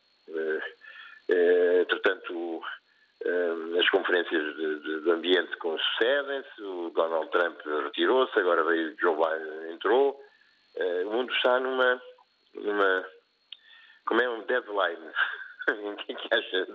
Entretanto, 1.81 2.63
eh, 3.25 3.79
as 3.79 3.89
conferências 3.91 4.57
de, 4.57 4.81
de- 4.81 5.01
de 5.03 5.11
ambiente 5.11 5.51
sucedem-se, 5.61 6.63
o 6.63 6.91
Donald 6.91 7.31
Trump 7.31 7.61
retirou-se, 7.85 8.39
agora 8.39 8.65
veio 8.65 8.97
Joe 8.99 9.15
Biden 9.17 9.73
entrou. 9.75 10.21
Eh, 10.77 11.05
O 11.05 11.11
mundo 11.11 11.33
está 11.35 11.61
numa, 11.61 12.03
numa 12.55 13.07
como 14.07 14.21
é 14.21 14.29
um 14.29 14.43
deadline. 14.45 15.13
Que 16.05 16.13
é 16.13 16.15
que 16.17 16.35
acha, 16.35 16.67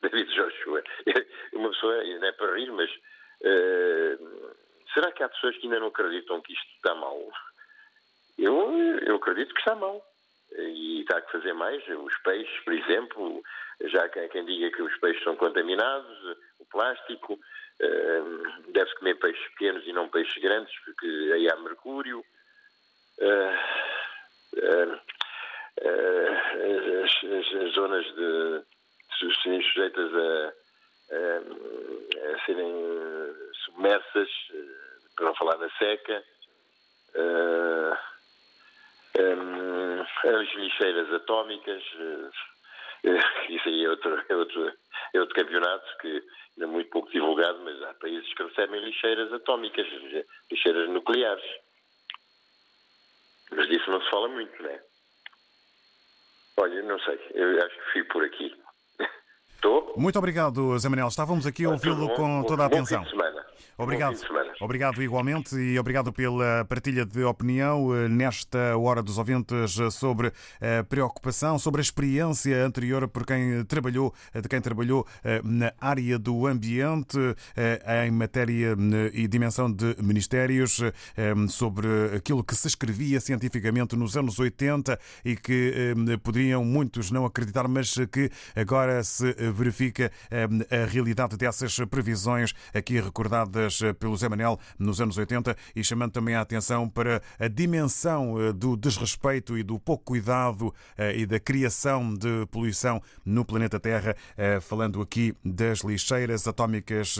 David 0.00 0.32
Joshua? 0.32 0.80
Uma 1.54 1.70
pessoa, 1.70 2.04
não 2.04 2.24
é 2.28 2.30
para 2.30 2.54
rir, 2.54 2.70
mas 2.70 2.88
eh, 3.42 4.16
será 4.94 5.10
que 5.10 5.24
há 5.24 5.28
pessoas 5.28 5.56
que 5.56 5.64
ainda 5.66 5.80
não 5.80 5.88
acreditam 5.88 6.40
que 6.40 6.52
isto 6.52 6.66
está 6.76 6.94
mal? 6.94 7.18
Eu, 8.38 8.70
eu 9.00 9.16
acredito 9.16 9.52
que 9.52 9.58
está 9.58 9.74
mal. 9.74 10.00
E 10.56 11.00
está 11.00 11.18
a 11.18 11.20
que 11.20 11.32
fazer 11.32 11.52
mais. 11.52 11.82
Os 11.88 12.16
peixes, 12.18 12.64
por 12.64 12.72
exemplo, 12.72 13.42
já 13.86 14.04
há 14.04 14.08
quem, 14.08 14.44
diga 14.44 14.70
que 14.70 14.82
os 14.82 14.96
peixes 14.98 15.22
são 15.24 15.36
contaminados, 15.36 16.36
o 16.60 16.64
plástico, 16.66 17.38
eh, 17.80 18.22
deve-se 18.68 18.96
comer 18.98 19.14
peixes 19.16 19.48
pequenos 19.50 19.86
e 19.86 19.92
não 19.92 20.08
peixes 20.08 20.40
grandes, 20.40 20.72
porque 20.84 21.06
aí 21.34 21.50
há 21.50 21.56
mercúrio. 21.56 22.24
Eh, 23.20 23.58
eh, 24.56 25.00
eh, 25.80 27.02
as, 27.04 27.24
as- 27.24 27.62
as 27.62 27.72
zonas 27.74 28.04
de 28.14 28.62
serem 29.42 29.62
sujeitas 29.62 30.10
a, 30.14 30.52
a- 31.14 32.34
a 32.34 32.44
serem 32.46 32.72
submersas, 33.64 34.28
para 35.16 35.26
não 35.26 35.34
falar 35.34 35.58
na 35.58 35.70
seca. 35.78 36.22
As 40.24 40.54
lixeiras 40.54 41.12
atómicas, 41.12 41.82
isso 43.48 43.68
aí 43.68 43.84
é 43.84 43.88
outro, 43.90 44.22
é, 44.28 44.36
outro, 44.36 44.72
é 45.14 45.20
outro 45.20 45.34
campeonato 45.34 45.98
que 46.00 46.08
ainda 46.08 46.64
é 46.64 46.66
muito 46.66 46.90
pouco 46.90 47.10
divulgado, 47.10 47.58
mas 47.60 47.80
há 47.82 47.94
países 47.94 48.32
que 48.34 48.42
recebem 48.42 48.80
lixeiras 48.84 49.32
atómicas, 49.32 49.86
lixeiras 50.50 50.88
nucleares. 50.90 51.44
Mas 53.50 53.68
disso 53.68 53.90
não 53.90 54.00
se 54.02 54.10
fala 54.10 54.28
muito, 54.28 54.62
não 54.62 54.70
é? 54.70 54.82
Olha, 56.58 56.82
não 56.82 56.98
sei, 57.00 57.18
eu 57.34 57.64
acho 57.64 57.76
que 57.76 57.92
fico 57.92 58.12
por 58.14 58.24
aqui. 58.24 58.67
Estou? 59.58 59.92
Muito 59.96 60.16
obrigado, 60.16 60.78
Zé 60.78 60.88
Manel. 60.88 61.08
Estávamos 61.08 61.44
aqui 61.44 61.64
a 61.64 61.70
ouvi-lo 61.70 62.14
com 62.14 62.44
toda 62.44 62.62
a 62.62 62.66
atenção. 62.66 63.02
Obrigado. 63.76 64.10
Bom 64.12 64.16
fim 64.16 64.22
de 64.22 64.26
semana. 64.28 64.48
Obrigado 64.60 65.00
igualmente 65.00 65.54
e 65.56 65.78
obrigado 65.78 66.12
pela 66.12 66.64
partilha 66.64 67.06
de 67.06 67.22
opinião 67.22 67.94
eh, 67.94 68.08
nesta 68.08 68.76
hora 68.76 69.00
dos 69.00 69.18
ouvintes 69.18 69.78
eh, 69.78 69.88
sobre 69.88 70.32
a 70.60 70.82
preocupação, 70.82 71.60
sobre 71.60 71.80
a 71.80 71.82
experiência 71.82 72.64
anterior 72.66 73.06
por 73.06 73.24
quem 73.24 73.64
trabalhou, 73.64 74.12
eh, 74.34 74.40
de 74.40 74.48
quem 74.48 74.60
trabalhou 74.60 75.06
eh, 75.22 75.40
na 75.44 75.72
área 75.80 76.18
do 76.18 76.48
ambiente 76.48 77.16
eh, 77.56 78.04
em 78.08 78.10
matéria 78.10 78.72
eh, 78.72 79.10
e 79.14 79.28
dimensão 79.28 79.72
de 79.72 79.94
ministérios, 80.02 80.80
eh, 81.16 81.34
sobre 81.48 81.86
aquilo 82.16 82.42
que 82.42 82.56
se 82.56 82.66
escrevia 82.66 83.20
cientificamente 83.20 83.94
nos 83.94 84.16
anos 84.16 84.40
80 84.40 84.98
e 85.24 85.36
que 85.36 85.94
eh, 85.96 86.16
poderiam 86.16 86.64
muitos 86.64 87.12
não 87.12 87.24
acreditar, 87.24 87.68
mas 87.68 87.94
que 88.10 88.28
agora 88.56 89.04
se 89.04 89.32
verifica 89.50 90.10
eh, 90.30 90.46
a 90.70 90.86
realidade 90.86 91.36
dessas 91.36 91.76
previsões 91.90 92.54
aqui 92.74 93.00
recordadas 93.00 93.80
eh, 93.82 93.92
pelo 93.92 94.16
Zé 94.16 94.28
Manel 94.28 94.58
nos 94.78 95.00
anos 95.00 95.16
80 95.16 95.56
e 95.74 95.82
chamando 95.82 96.12
também 96.12 96.34
a 96.34 96.40
atenção 96.40 96.88
para 96.88 97.22
a 97.38 97.48
dimensão 97.48 98.40
eh, 98.40 98.52
do 98.52 98.76
desrespeito 98.76 99.56
e 99.56 99.62
do 99.62 99.78
pouco 99.78 100.04
cuidado 100.04 100.74
eh, 100.96 101.18
e 101.18 101.26
da 101.26 101.38
criação 101.38 102.14
de 102.14 102.46
poluição 102.50 103.02
no 103.24 103.44
planeta 103.44 103.78
Terra, 103.78 104.16
falando 104.60 105.00
aqui 105.00 105.34
das 105.44 105.80
lixeiras 105.80 106.46
atómicas 106.46 107.18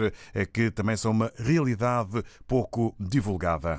que 0.53 0.71
também 0.71 0.97
são 0.97 1.11
uma 1.12 1.33
realidade 1.38 2.23
pouco 2.47 2.95
divulgada. 2.99 3.79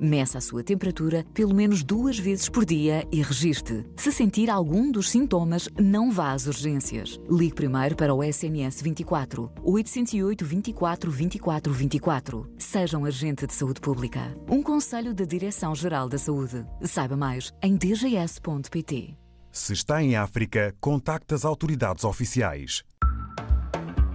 Meça 0.00 0.38
a 0.38 0.40
sua 0.40 0.62
temperatura 0.62 1.24
pelo 1.32 1.54
menos 1.54 1.82
duas 1.82 2.18
vezes 2.18 2.48
por 2.48 2.64
dia 2.64 3.06
e 3.12 3.22
registre. 3.22 3.86
Se 3.96 4.10
sentir 4.12 4.50
algum 4.50 4.90
dos 4.90 5.10
sintomas, 5.10 5.68
não 5.78 6.10
vá 6.10 6.32
às 6.32 6.46
urgências. 6.46 7.20
Ligue 7.30 7.54
primeiro 7.54 7.96
para 7.96 8.14
o 8.14 8.22
SNS 8.22 8.82
24 8.82 9.50
808 9.62 10.44
24 10.44 11.10
24 11.10 11.72
24. 11.72 12.50
Seja 12.58 12.98
um 12.98 13.04
agente 13.04 13.46
de 13.46 13.54
saúde 13.54 13.80
pública. 13.80 14.34
Um 14.48 14.62
conselho 14.62 15.14
da 15.14 15.24
Direção-Geral 15.24 16.08
da 16.08 16.18
Saúde. 16.18 16.64
Saiba 16.82 17.16
mais 17.16 17.52
em 17.62 17.76
dgs.pt. 17.76 19.16
Se 19.52 19.72
está 19.72 20.02
em 20.02 20.16
África, 20.16 20.74
contacte 20.80 21.32
as 21.32 21.44
autoridades 21.44 22.02
oficiais. 22.02 22.82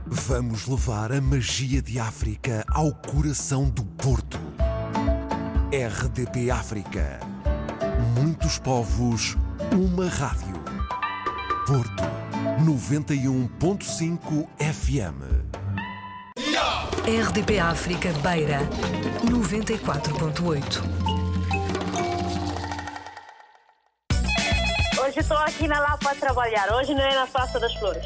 Vamos 0.05 0.67
levar 0.67 1.13
a 1.13 1.21
magia 1.21 1.81
de 1.81 1.99
África 1.99 2.65
ao 2.67 2.93
coração 2.93 3.69
do 3.69 3.85
Porto. 3.85 4.39
RDP 5.71 6.49
África. 6.49 7.19
Muitos 8.17 8.58
povos, 8.58 9.38
uma 9.71 10.08
rádio. 10.10 10.60
Porto 11.67 12.03
91.5 12.65 14.47
FM. 14.58 15.21
RDP 17.05 17.60
África 17.60 18.12
Beira 18.23 18.62
94.8. 19.25 20.82
Hoje 24.99 25.19
estou 25.19 25.38
aqui 25.38 25.67
na 25.67 25.79
Lapa 25.82 26.10
a 26.10 26.15
trabalhar. 26.15 26.73
Hoje 26.73 26.95
não 26.95 27.03
é 27.03 27.13
na 27.13 27.27
Praça 27.27 27.60
das 27.60 27.75
Flores. 27.75 28.03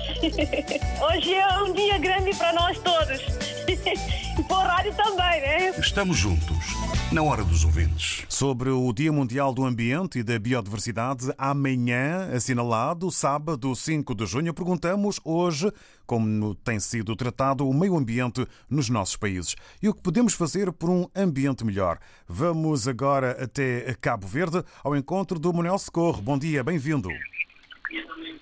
Hoje 1.02 1.34
é 1.34 1.48
um 1.60 1.72
dia 1.72 1.98
grande 1.98 2.36
para 2.36 2.52
nós 2.52 2.78
todos. 2.80 3.22
E 4.38 4.42
para 4.42 4.58
o 4.58 4.62
rádio 4.62 4.94
também, 4.96 5.42
né? 5.42 5.70
Estamos 5.78 6.18
juntos, 6.18 6.73
na 7.14 7.22
hora 7.22 7.44
dos 7.44 7.64
ouvintes. 7.64 8.26
Sobre 8.28 8.72
o 8.72 8.92
Dia 8.92 9.12
Mundial 9.12 9.54
do 9.54 9.64
Ambiente 9.64 10.18
e 10.18 10.24
da 10.24 10.40
Biodiversidade, 10.40 11.32
amanhã, 11.38 12.28
assinalado, 12.36 13.12
sábado 13.12 13.76
5 13.76 14.16
de 14.16 14.26
junho, 14.26 14.52
perguntamos 14.52 15.22
hoje 15.24 15.72
como 16.08 16.56
tem 16.56 16.80
sido 16.80 17.16
tratado 17.16 17.70
o 17.70 17.74
meio 17.74 17.96
ambiente 17.96 18.48
nos 18.68 18.90
nossos 18.90 19.16
países 19.16 19.56
e 19.82 19.88
o 19.88 19.94
que 19.94 20.02
podemos 20.02 20.34
fazer 20.34 20.74
por 20.74 20.90
um 20.90 21.08
ambiente 21.16 21.64
melhor. 21.64 22.00
Vamos 22.28 22.88
agora 22.88 23.44
até 23.44 23.94
Cabo 24.02 24.26
Verde 24.26 24.64
ao 24.84 24.96
encontro 24.96 25.38
do 25.38 25.54
Manuel 25.54 25.78
Socorro. 25.78 26.20
Bom 26.20 26.40
dia, 26.40 26.64
bem-vindo. 26.64 27.10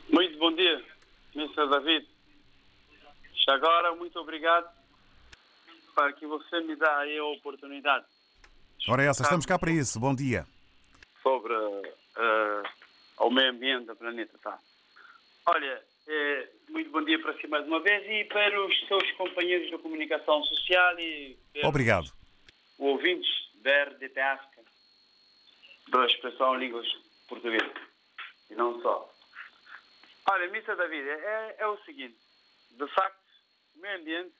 Muito 0.10 0.40
bom 0.40 0.56
dia, 0.56 0.82
Mr. 1.36 1.70
David. 1.70 2.08
Agora, 3.50 3.94
muito 3.96 4.18
obrigado 4.18 4.70
para 5.94 6.14
que 6.14 6.26
você 6.26 6.62
me 6.62 6.78
dá 6.78 7.00
aí 7.00 7.18
a 7.18 7.26
oportunidade 7.26 8.06
Ora, 8.88 9.04
essa, 9.04 9.24
estamos 9.24 9.46
cá 9.46 9.58
para 9.60 9.72
isso. 9.72 10.00
Bom 10.00 10.13
dia. 10.15 10.46
sobre 11.22 11.54
o 13.20 13.30
meio 13.30 13.52
ambiente 13.52 13.86
do 13.86 13.96
planeta. 13.96 14.38
Tá? 14.39 14.60
Olha, 15.46 15.84
eh, 16.08 16.50
muito 16.70 16.89
bom 16.91 17.04
dia 17.04 17.20
para 17.22 17.38
si 17.39 17.48
mais 17.48 17.65
uma 17.67 17.80
vez 17.80 18.04
e 18.10 18.26
para 18.26 18.65
os 18.65 18.88
seus 18.88 19.12
companheiros 19.13 19.70
da 19.72 19.78
comunicação 19.78 20.44
social 20.44 21.00
e 21.00 21.38
Obrigado. 21.63 22.12
ouvintes 22.80 23.30
da 23.62 23.84
RDP 23.84 24.20
África 24.20 24.62
da 25.89 26.06
expressão 26.06 26.56
línguas 26.56 26.88
portuguesas 27.28 27.72
e 28.50 28.56
não 28.56 28.82
só. 28.82 29.10
Olha, 30.30 30.46
Mr. 30.46 30.76
David, 30.76 31.08
é, 31.08 31.56
é 31.60 31.67
o 31.67 31.78
seguinte, 31.84 32.17
de 32.72 32.88
facto, 32.94 33.20
o 33.76 33.80
meio 33.80 34.00
ambiente 34.00 34.34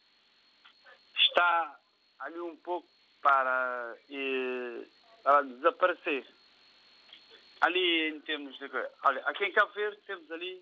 está 1.18 1.80
ali 2.20 2.40
um 2.40 2.56
pouco 2.58 2.88
para, 3.22 3.96
para 5.24 5.42
desaparecer. 5.44 6.26
Ali 7.62 8.10
em 8.10 8.22
termos 8.22 8.58
de. 8.58 8.70
Olha, 9.04 9.22
aqui 9.26 9.46
em 9.46 9.52
Cabo 9.52 9.72
Verde 9.74 10.00
temos 10.08 10.32
ali, 10.32 10.62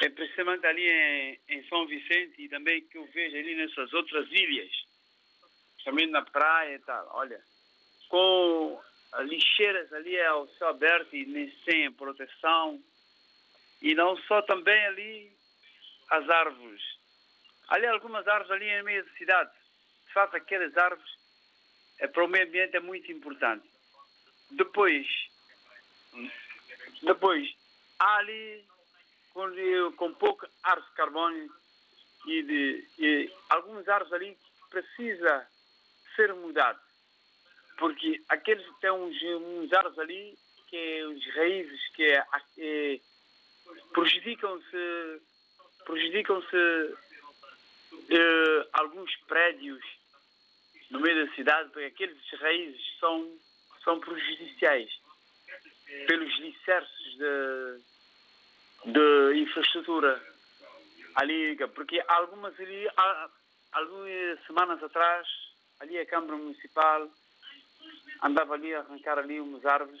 é 0.00 0.08
precisamente 0.08 0.64
ali 0.66 0.88
em, 0.88 1.40
em 1.48 1.68
São 1.68 1.86
Vicente 1.86 2.40
e 2.40 2.48
também 2.48 2.82
que 2.82 2.96
eu 2.96 3.04
vejo 3.06 3.36
ali 3.36 3.54
nessas 3.56 3.92
outras 3.92 4.30
ilhas, 4.30 4.70
também 5.84 6.06
na 6.08 6.22
praia 6.22 6.76
e 6.76 6.78
tal. 6.80 7.08
Olha, 7.14 7.42
com 8.08 8.80
as 9.12 9.28
lixeiras 9.28 9.92
ali 9.92 10.20
ao 10.22 10.48
céu 10.48 10.68
aberto 10.68 11.14
e 11.14 11.26
nem 11.26 11.50
sem 11.64 11.92
proteção. 11.92 12.82
E 13.80 13.94
não 13.94 14.16
só 14.16 14.40
também 14.42 14.86
ali 14.86 15.32
as 16.10 16.28
árvores. 16.28 16.82
Ali 17.68 17.86
algumas 17.86 18.26
árvores 18.28 18.50
ali 18.52 18.78
no 18.78 18.84
meio 18.84 19.04
da 19.04 19.10
cidade. 19.12 19.61
De 20.12 20.14
fato, 20.14 20.36
aquelas 20.36 20.76
árvores 20.76 21.10
é, 21.98 22.06
para 22.06 22.22
o 22.22 22.28
meio 22.28 22.46
ambiente 22.46 22.76
é 22.76 22.80
muito 22.80 23.10
importante. 23.10 23.66
Depois, 24.50 25.06
depois 27.02 27.48
há 27.98 28.16
ali 28.18 28.62
com, 29.32 29.50
com 29.96 30.12
pouco 30.12 30.46
árvore 30.62 30.86
de 30.86 30.94
carbono 30.96 31.50
e, 32.26 32.42
de, 32.42 32.88
e 32.98 33.32
algumas 33.48 33.88
árvores 33.88 34.12
ali 34.12 34.38
precisa 34.68 35.48
ser 36.14 36.34
mudado. 36.34 36.78
Porque 37.78 38.22
aqueles 38.28 38.66
têm 38.82 38.90
uns, 38.90 39.16
uns 39.22 39.72
árvores 39.72 39.98
ali 39.98 40.38
que 40.68 40.76
é 40.76 41.06
os 41.06 41.34
raízes 41.34 41.88
que 41.94 42.04
é, 42.04 42.22
é, 42.58 43.00
prejudicam-se 43.94 45.22
prejudicam-se 45.86 46.96
eh, 48.10 48.68
alguns 48.74 49.14
prédios 49.26 50.01
no 50.92 51.00
meio 51.00 51.26
da 51.26 51.34
cidade, 51.34 51.70
porque 51.70 51.86
aqueles 51.86 52.18
raízes 52.38 52.98
são, 53.00 53.28
são 53.82 53.98
prejudiciais 53.98 54.90
pelos 56.06 56.38
licerces 56.38 57.16
de, 57.16 58.92
de 58.92 59.40
infraestrutura 59.40 60.22
ali, 61.16 61.56
porque 61.74 62.02
algumas 62.06 62.58
ali, 62.60 62.88
algumas 63.72 64.46
semanas 64.46 64.82
atrás, 64.82 65.26
ali 65.80 65.98
a 65.98 66.06
Câmara 66.06 66.36
Municipal 66.36 67.10
andava 68.22 68.54
ali 68.54 68.74
a 68.74 68.80
arrancar 68.80 69.18
ali 69.18 69.40
umas 69.40 69.64
árvores. 69.64 70.00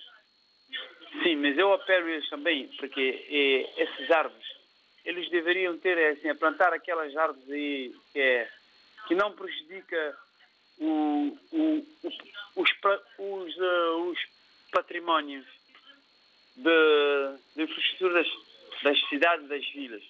Sim, 1.22 1.36
mas 1.36 1.56
eu 1.58 1.72
apelo 1.72 2.08
eles 2.08 2.28
também, 2.28 2.68
porque 2.78 3.26
eh, 3.28 3.82
essas 3.82 4.10
árvores, 4.10 4.46
eles 5.04 5.28
deveriam 5.30 5.78
ter, 5.78 5.98
assim, 6.12 6.28
a 6.28 6.34
plantar 6.34 6.72
aquelas 6.72 7.14
árvores 7.16 7.50
aí 7.50 7.94
que, 8.12 8.20
é, 8.20 8.50
que 9.08 9.14
não 9.14 9.32
prejudica 9.32 10.16
o, 10.78 11.38
o, 11.52 11.86
os, 12.56 12.72
pa- 12.74 13.02
os, 13.18 13.58
eh, 13.58 13.88
os 14.10 14.18
patrimónios 14.70 15.46
de, 16.56 17.38
de 17.56 17.62
infraestrutura 17.62 18.22
das, 18.22 18.32
das 18.82 19.08
cidades, 19.08 19.48
das 19.48 19.66
vilas. 19.70 20.02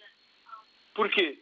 Porquê? 0.94 1.38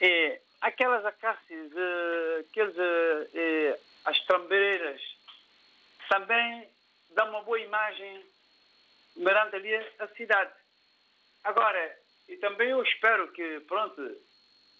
É, 0.00 0.40
aquelas 0.60 1.04
acácias, 1.04 1.72
eh, 1.76 2.44
aqueles, 2.48 2.76
eh, 2.78 3.80
as 4.04 4.18
trambeiras, 4.26 5.00
também 6.08 6.68
dão 7.10 7.28
uma 7.30 7.42
boa 7.42 7.60
imagem 7.60 8.24
perante 9.22 9.56
ali 9.56 9.74
a 9.98 10.08
cidade. 10.16 10.52
Agora, 11.44 11.98
e 12.28 12.36
também 12.36 12.70
eu 12.70 12.82
espero 12.82 13.30
que, 13.32 13.60
pronto, 13.60 14.00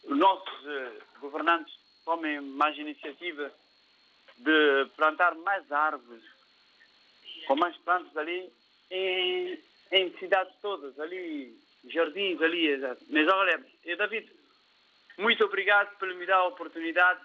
os 0.04 0.16
nossos 0.16 0.64
governantes 1.18 1.74
tomem 2.08 2.40
mais 2.40 2.74
iniciativa 2.78 3.52
de 4.38 4.86
plantar 4.96 5.34
mais 5.34 5.70
árvores, 5.70 6.24
com 7.46 7.54
mais 7.54 7.76
plantas 7.78 8.16
ali 8.16 8.50
em, 8.90 9.58
em 9.92 10.18
cidades 10.18 10.54
todas, 10.62 10.98
ali, 10.98 11.54
jardins 11.84 12.40
ali. 12.40 12.68
exato. 12.68 13.04
Mas 13.10 13.28
olha, 13.28 13.62
eh, 13.84 13.94
David, 13.94 14.26
muito 15.18 15.44
obrigado 15.44 15.98
por 15.98 16.08
me 16.14 16.24
dar 16.24 16.38
a 16.38 16.46
oportunidade. 16.46 17.20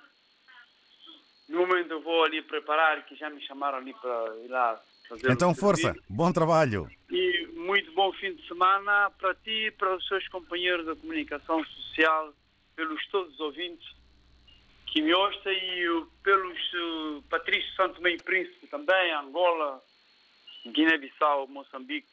No 1.48 1.60
momento 1.66 1.92
eu 1.92 2.02
vou 2.02 2.26
ali 2.26 2.42
preparar, 2.42 3.06
que 3.06 3.16
já 3.16 3.30
me 3.30 3.42
chamaram 3.42 3.78
ali 3.78 3.94
para 3.94 4.36
ir 4.44 4.50
lá 4.50 4.82
fazer 5.08 5.32
Então, 5.32 5.56
força. 5.56 5.96
Bom 6.10 6.34
trabalho. 6.34 6.90
E 7.10 7.48
muito 7.54 7.90
bom 7.94 8.12
fim 8.12 8.34
de 8.34 8.46
semana 8.50 9.10
para 9.12 9.34
ti 9.36 9.68
e 9.68 9.72
para 9.72 9.96
os 9.96 10.06
seus 10.10 10.28
companheiros 10.28 10.86
da 10.86 10.96
comunicação 10.96 11.64
social, 11.64 12.34
pelos 12.76 13.08
todos 13.08 13.34
os 13.36 13.40
ouvintes 13.40 14.03
ouçam 15.14 15.52
e 15.52 16.06
pelos 16.24 16.74
uh, 16.74 17.24
Patrício 17.30 17.74
Santo 17.76 18.02
Meio 18.02 18.22
Príncipe 18.24 18.68
também, 18.68 19.12
Angola, 19.12 19.82
Guiné-Bissau, 20.68 21.48
Moçambique. 21.48 22.13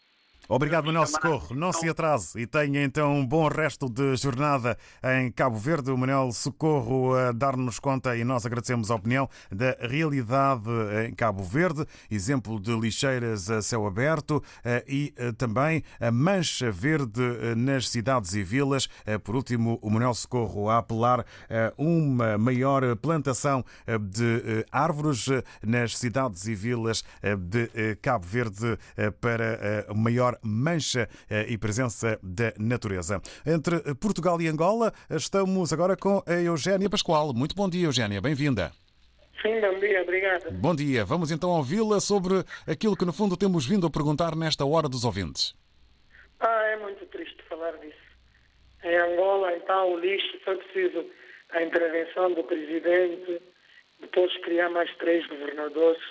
Obrigado, 0.52 0.86
Manuel 0.86 1.06
Socorro. 1.06 1.54
Não 1.54 1.72
se 1.72 1.88
atrase 1.88 2.40
e 2.40 2.44
tenha 2.44 2.82
então 2.82 3.14
um 3.14 3.24
bom 3.24 3.46
resto 3.46 3.88
de 3.88 4.16
jornada 4.16 4.76
em 5.20 5.30
Cabo 5.30 5.56
Verde. 5.56 5.92
O 5.92 5.96
Manuel 5.96 6.32
Socorro 6.32 7.14
a 7.14 7.30
dar-nos 7.30 7.78
conta 7.78 8.16
e 8.16 8.24
nós 8.24 8.44
agradecemos 8.44 8.90
a 8.90 8.96
opinião 8.96 9.28
da 9.48 9.76
realidade 9.80 10.68
em 11.06 11.14
Cabo 11.14 11.44
Verde, 11.44 11.86
exemplo 12.10 12.58
de 12.58 12.76
lixeiras 12.76 13.48
a 13.48 13.62
céu 13.62 13.86
aberto 13.86 14.42
eh, 14.64 14.84
e 14.88 15.14
eh, 15.16 15.30
também 15.30 15.84
a 16.00 16.10
mancha 16.10 16.68
verde 16.68 17.22
eh, 17.22 17.54
nas 17.54 17.88
cidades 17.88 18.34
e 18.34 18.42
vilas. 18.42 18.88
Por 19.22 19.36
último, 19.36 19.78
o 19.80 19.88
Manuel 19.88 20.14
Socorro 20.14 20.68
a 20.68 20.78
apelar 20.78 21.20
a 21.48 21.72
uma 21.78 22.36
maior 22.36 22.96
plantação 22.96 23.64
de 23.86 24.66
árvores 24.72 25.26
nas 25.62 25.96
cidades 25.96 26.48
e 26.48 26.56
vilas 26.56 27.04
de 27.38 27.94
Cabo 28.02 28.26
Verde 28.26 28.76
para 29.20 29.86
maior 29.94 30.39
mancha 30.42 31.08
eh, 31.28 31.46
e 31.48 31.58
presença 31.58 32.18
da 32.22 32.52
natureza. 32.58 33.20
Entre 33.46 33.94
Portugal 33.94 34.40
e 34.40 34.48
Angola, 34.48 34.92
estamos 35.10 35.72
agora 35.72 35.96
com 35.96 36.22
a 36.26 36.34
Eugénia 36.34 36.88
Pascoal. 36.88 37.32
Muito 37.32 37.54
bom 37.54 37.68
dia, 37.68 37.86
Eugénia. 37.86 38.20
Bem-vinda. 38.20 38.72
Sim, 39.42 39.60
bom 39.60 39.78
dia, 39.78 40.02
obrigada. 40.02 40.50
Bom 40.50 40.74
dia. 40.74 41.04
Vamos 41.04 41.30
então 41.30 41.50
ouvi-la 41.50 41.98
sobre 41.98 42.44
aquilo 42.66 42.96
que, 42.96 43.06
no 43.06 43.12
fundo, 43.12 43.36
temos 43.36 43.66
vindo 43.66 43.86
a 43.86 43.90
perguntar 43.90 44.36
nesta 44.36 44.66
hora 44.66 44.88
dos 44.88 45.04
ouvintes. 45.04 45.54
Ah, 46.40 46.62
é 46.66 46.76
muito 46.76 47.06
triste 47.06 47.42
falar 47.48 47.72
disso. 47.78 47.96
Em 48.84 48.96
Angola, 48.96 49.54
então, 49.56 49.92
o 49.92 49.98
lixo 49.98 50.38
foi 50.44 50.56
preciso 50.56 51.06
a 51.52 51.62
intervenção 51.62 52.32
do 52.32 52.44
presidente, 52.44 53.42
depois 54.00 54.34
criar 54.38 54.70
mais 54.70 54.94
três 54.96 55.26
governadores, 55.26 56.02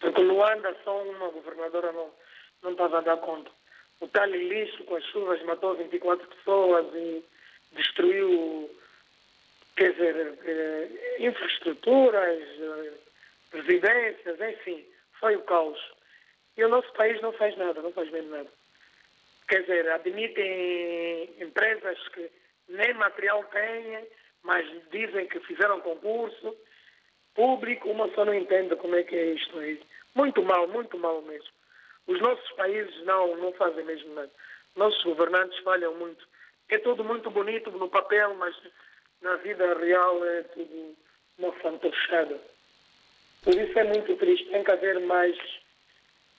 porque 0.00 0.20
Luanda 0.20 0.74
só 0.84 1.02
uma 1.02 1.28
governadora 1.30 1.92
não, 1.92 2.10
não 2.62 2.72
estava 2.72 2.98
a 2.98 3.02
dar 3.02 3.16
conta. 3.18 3.50
O 4.00 4.08
tal 4.08 4.26
lixo 4.26 4.84
com 4.84 4.96
as 4.96 5.04
chuvas 5.06 5.42
matou 5.44 5.74
24 5.74 6.26
pessoas 6.28 6.86
e 6.94 7.24
destruiu, 7.72 8.70
quer 9.76 9.92
dizer, 9.92 10.38
eh, 10.44 11.16
infraestruturas, 11.18 12.42
eh, 12.42 12.92
residências, 13.52 14.40
enfim, 14.40 14.84
foi 15.20 15.36
o 15.36 15.42
caos. 15.42 15.78
E 16.56 16.64
o 16.64 16.68
nosso 16.68 16.92
país 16.92 17.20
não 17.20 17.32
faz 17.32 17.56
nada, 17.56 17.82
não 17.82 17.92
faz 17.92 18.10
mesmo 18.10 18.30
nada. 18.30 18.50
Quer 19.48 19.60
dizer, 19.62 19.90
admitem 19.90 21.30
empresas 21.40 21.98
que 22.08 22.30
nem 22.68 22.94
material 22.94 23.44
têm, 23.44 24.06
mas 24.42 24.66
dizem 24.90 25.26
que 25.26 25.40
fizeram 25.40 25.80
concurso 25.80 26.56
público, 27.34 27.90
uma 27.90 28.08
só 28.14 28.24
não 28.24 28.34
entende 28.34 28.76
como 28.76 28.94
é 28.94 29.02
que 29.02 29.16
é 29.16 29.26
isto 29.32 29.58
aí. 29.58 29.80
Muito 30.14 30.42
mal, 30.42 30.68
muito 30.68 30.96
mal 30.98 31.20
mesmo. 31.22 31.53
Os 32.06 32.20
nossos 32.20 32.50
países 32.52 33.04
não, 33.04 33.36
não 33.36 33.52
fazem 33.52 33.84
mesmo 33.84 34.14
nada. 34.14 34.30
Nossos 34.76 35.02
governantes 35.04 35.58
falham 35.60 35.94
muito. 35.94 36.26
É 36.68 36.78
tudo 36.78 37.04
muito 37.04 37.30
bonito 37.30 37.70
no 37.70 37.88
papel, 37.88 38.34
mas 38.34 38.54
na 39.22 39.36
vida 39.36 39.74
real 39.78 40.24
é 40.24 40.42
tudo 40.42 40.96
uma 41.38 41.52
fantochada. 41.52 42.38
Por 43.42 43.54
isso 43.54 43.78
é 43.78 43.84
muito 43.84 44.16
triste. 44.16 44.48
Tem 44.50 44.64
que 44.64 44.70
haver 44.70 45.00
mais, 45.00 45.36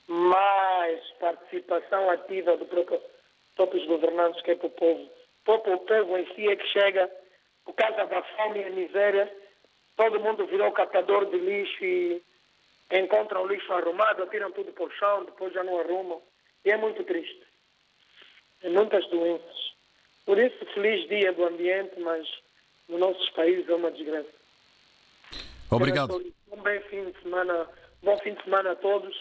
mais 0.08 1.00
participação 1.20 2.10
ativa 2.10 2.56
do 2.56 2.66
próprio, 2.66 3.00
próprios 3.54 3.86
governantes, 3.86 4.42
que 4.42 4.52
é 4.52 4.54
para 4.56 4.66
o 4.66 4.70
povo. 4.70 5.02
O 5.02 5.44
próprio 5.44 5.78
povo 5.78 6.18
em 6.18 6.34
si 6.34 6.48
é 6.48 6.56
que 6.56 6.66
chega, 6.68 7.10
por 7.64 7.74
causa 7.74 8.04
da 8.06 8.22
fome 8.22 8.60
e 8.60 8.64
a 8.64 8.70
miséria, 8.70 9.32
todo 9.96 10.20
mundo 10.20 10.46
virou 10.46 10.70
catador 10.72 11.26
de 11.26 11.38
lixo 11.38 11.84
e 11.84 12.22
encontram 12.90 13.42
o 13.42 13.48
lixo 13.48 13.72
arrumado, 13.72 14.22
atiram 14.22 14.52
tudo 14.52 14.72
para 14.72 14.84
o 14.84 14.90
chão, 14.90 15.24
depois 15.24 15.52
já 15.52 15.64
não 15.64 15.80
arrumam. 15.80 16.22
E 16.64 16.70
é 16.70 16.76
muito 16.76 17.02
triste. 17.04 17.42
É 18.62 18.68
muitas 18.68 19.06
doenças. 19.08 19.74
Por 20.24 20.38
isso, 20.38 20.64
feliz 20.74 21.08
dia 21.08 21.32
do 21.32 21.44
ambiente, 21.44 21.98
mas 22.00 22.26
nos 22.88 23.00
nossos 23.00 23.30
países 23.30 23.68
é 23.68 23.74
uma 23.74 23.90
desgraça. 23.90 24.28
Obrigado. 25.70 26.16
Um 26.50 26.56
bom 26.56 26.80
fim 26.88 27.10
de 27.10 27.22
semana, 27.22 27.68
bom 28.02 28.18
fim 28.18 28.34
de 28.34 28.42
semana 28.42 28.72
a 28.72 28.76
todos. 28.76 29.14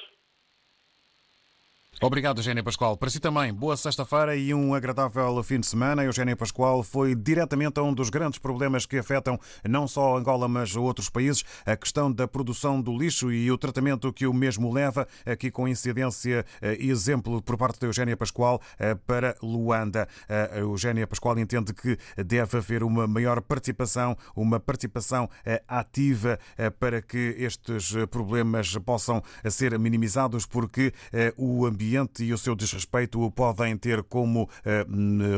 Obrigado, 2.01 2.39
Eugénia 2.39 2.61
Pascoal. 2.61 2.97
Para 2.97 3.09
si 3.09 3.21
também, 3.21 3.53
boa 3.53 3.77
sexta-feira 3.77 4.35
e 4.35 4.53
um 4.53 4.73
agradável 4.73 5.41
fim 5.41 5.61
de 5.61 5.65
semana. 5.65 6.03
Eugénia 6.03 6.35
Pascoal 6.35 6.83
foi 6.83 7.15
diretamente 7.15 7.79
a 7.79 7.83
um 7.83 7.93
dos 7.93 8.09
grandes 8.09 8.37
problemas 8.37 8.85
que 8.85 8.97
afetam 8.97 9.39
não 9.63 9.87
só 9.87 10.17
Angola, 10.17 10.45
mas 10.49 10.75
outros 10.75 11.09
países, 11.09 11.45
a 11.65 11.75
questão 11.75 12.11
da 12.11 12.27
produção 12.27 12.81
do 12.81 12.95
lixo 12.95 13.31
e 13.31 13.49
o 13.49 13.57
tratamento 13.57 14.11
que 14.11 14.27
o 14.27 14.33
mesmo 14.33 14.73
leva, 14.73 15.07
aqui 15.25 15.49
com 15.49 15.69
incidência 15.69 16.45
e 16.77 16.89
exemplo 16.89 17.41
por 17.41 17.55
parte 17.57 17.79
da 17.79 17.87
Eugénia 17.87 18.17
Pascoal 18.17 18.61
eh, 18.77 18.93
para 18.93 19.33
Luanda. 19.41 20.05
A 20.27 20.57
Eugénia 20.57 21.07
Pascoal 21.07 21.39
entende 21.39 21.73
que 21.73 21.97
deve 22.17 22.57
haver 22.57 22.83
uma 22.83 23.07
maior 23.07 23.41
participação, 23.41 24.17
uma 24.35 24.59
participação 24.59 25.29
eh, 25.45 25.63
ativa 25.65 26.37
eh, 26.57 26.69
para 26.69 27.01
que 27.01 27.35
estes 27.39 27.93
problemas 28.11 28.77
possam 28.79 29.23
ser 29.49 29.79
minimizados, 29.79 30.45
porque 30.45 30.93
o 31.37 31.65
ambiente 31.65 31.84
ambiente 31.85 32.23
e 32.23 32.33
o 32.33 32.37
seu 32.37 32.55
desrespeito 32.55 33.31
podem 33.31 33.77
ter 33.77 34.03
como 34.03 34.49
eh, 34.65 34.85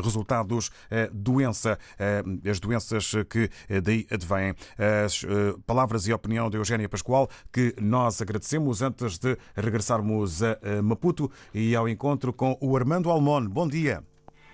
resultados 0.02 0.72
eh, 0.90 1.10
doença, 1.12 1.78
eh, 2.00 2.24
as 2.50 2.60
doenças 2.60 3.12
que 3.30 3.50
daí 3.82 4.08
advêm. 4.10 4.54
As 5.06 5.26
palavras 5.66 6.08
e 6.08 6.12
a 6.12 6.16
opinião 6.16 6.50
de 6.50 6.58
Eugénia 6.58 6.88
Pascoal, 6.88 7.30
que 7.52 7.76
nós 7.82 8.22
agradecemos 8.22 8.82
antes 8.82 9.18
de 9.18 9.38
regressarmos 9.56 10.42
a 10.42 10.58
Maputo 10.82 11.30
e 11.54 11.76
ao 11.76 11.90
encontro 11.90 12.32
com 12.32 12.58
o 12.62 12.78
Armando 12.78 13.10
Almon. 13.10 13.48
Bom 13.48 13.68
dia. 13.68 14.04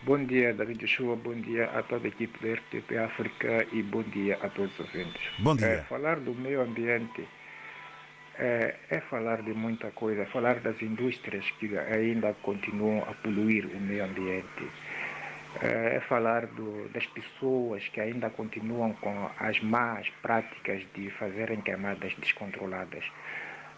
Bom 0.03 0.25
dia, 0.25 0.53
David 0.53 0.79
Joshua. 0.79 1.15
Bom 1.15 1.35
dia 1.35 1.65
a 1.65 1.83
toda 1.83 2.07
a 2.07 2.09
equipe 2.09 2.37
da 2.41 2.53
RTP 2.53 2.97
África 2.97 3.67
e 3.71 3.83
bom 3.83 4.03
dia 4.03 4.37
a 4.41 4.49
todos 4.49 4.73
os 4.73 4.79
ouvintes. 4.79 5.21
Bom 5.39 5.55
dia. 5.55 5.67
É, 5.67 5.81
falar 5.83 6.19
do 6.19 6.33
meio 6.33 6.61
ambiente 6.61 7.27
é, 8.39 8.75
é, 8.89 8.99
falar 9.01 9.41
de 9.41 9.53
muita 9.53 9.91
coisa, 9.91 10.23
é 10.23 10.25
falar 10.25 10.59
das 10.59 10.81
indústrias 10.81 11.49
que 11.59 11.77
ainda 11.77 12.33
continuam 12.41 13.03
a 13.03 13.13
poluir 13.15 13.65
o 13.65 13.79
meio 13.79 14.05
ambiente, 14.05 14.69
é, 15.61 15.97
é 15.97 15.99
falar 16.01 16.47
do, 16.47 16.89
das 16.89 17.05
pessoas 17.07 17.87
que 17.89 18.01
ainda 18.01 18.29
continuam 18.29 18.93
com 18.93 19.29
as 19.39 19.59
más 19.61 20.09
práticas 20.21 20.83
de 20.95 21.09
fazerem 21.11 21.61
queimadas 21.61 22.13
descontroladas, 22.15 23.03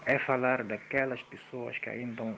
é 0.05 0.17
falar 0.19 0.63
daquelas 0.63 1.21
pessoas 1.23 1.77
que 1.79 1.89
ainda 1.89 2.35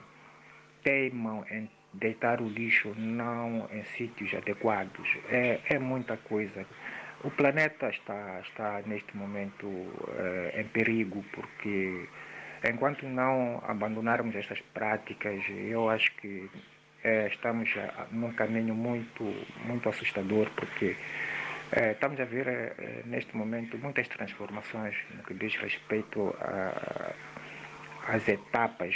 teimam 0.82 1.44
em 1.50 1.70
deitar 1.92 2.40
o 2.40 2.48
lixo 2.48 2.94
não 2.96 3.68
em 3.72 3.82
sítios 3.96 4.34
adequados, 4.34 5.08
é, 5.28 5.60
é 5.70 5.78
muita 5.78 6.16
coisa. 6.16 6.66
O 7.24 7.30
planeta 7.30 7.88
está, 7.88 8.40
está 8.40 8.80
neste 8.86 9.16
momento 9.16 9.66
uh, 9.66 10.50
em 10.54 10.64
perigo 10.68 11.24
porque 11.32 12.08
enquanto 12.64 13.06
não 13.06 13.60
abandonarmos 13.66 14.36
estas 14.36 14.60
práticas, 14.72 15.42
eu 15.48 15.90
acho 15.90 16.14
que 16.16 16.48
uh, 17.04 17.26
estamos 17.26 17.74
num 18.12 18.32
caminho 18.34 18.72
muito, 18.72 19.24
muito 19.64 19.88
assustador 19.88 20.48
porque 20.54 20.94
uh, 21.76 21.90
estamos 21.90 22.20
a 22.20 22.24
ver 22.24 23.02
neste 23.06 23.36
momento 23.36 23.76
muitas 23.78 24.06
transformações 24.06 24.94
no 25.16 25.24
que 25.24 25.34
diz 25.34 25.56
respeito 25.56 26.32
às 28.06 28.28
etapas 28.28 28.94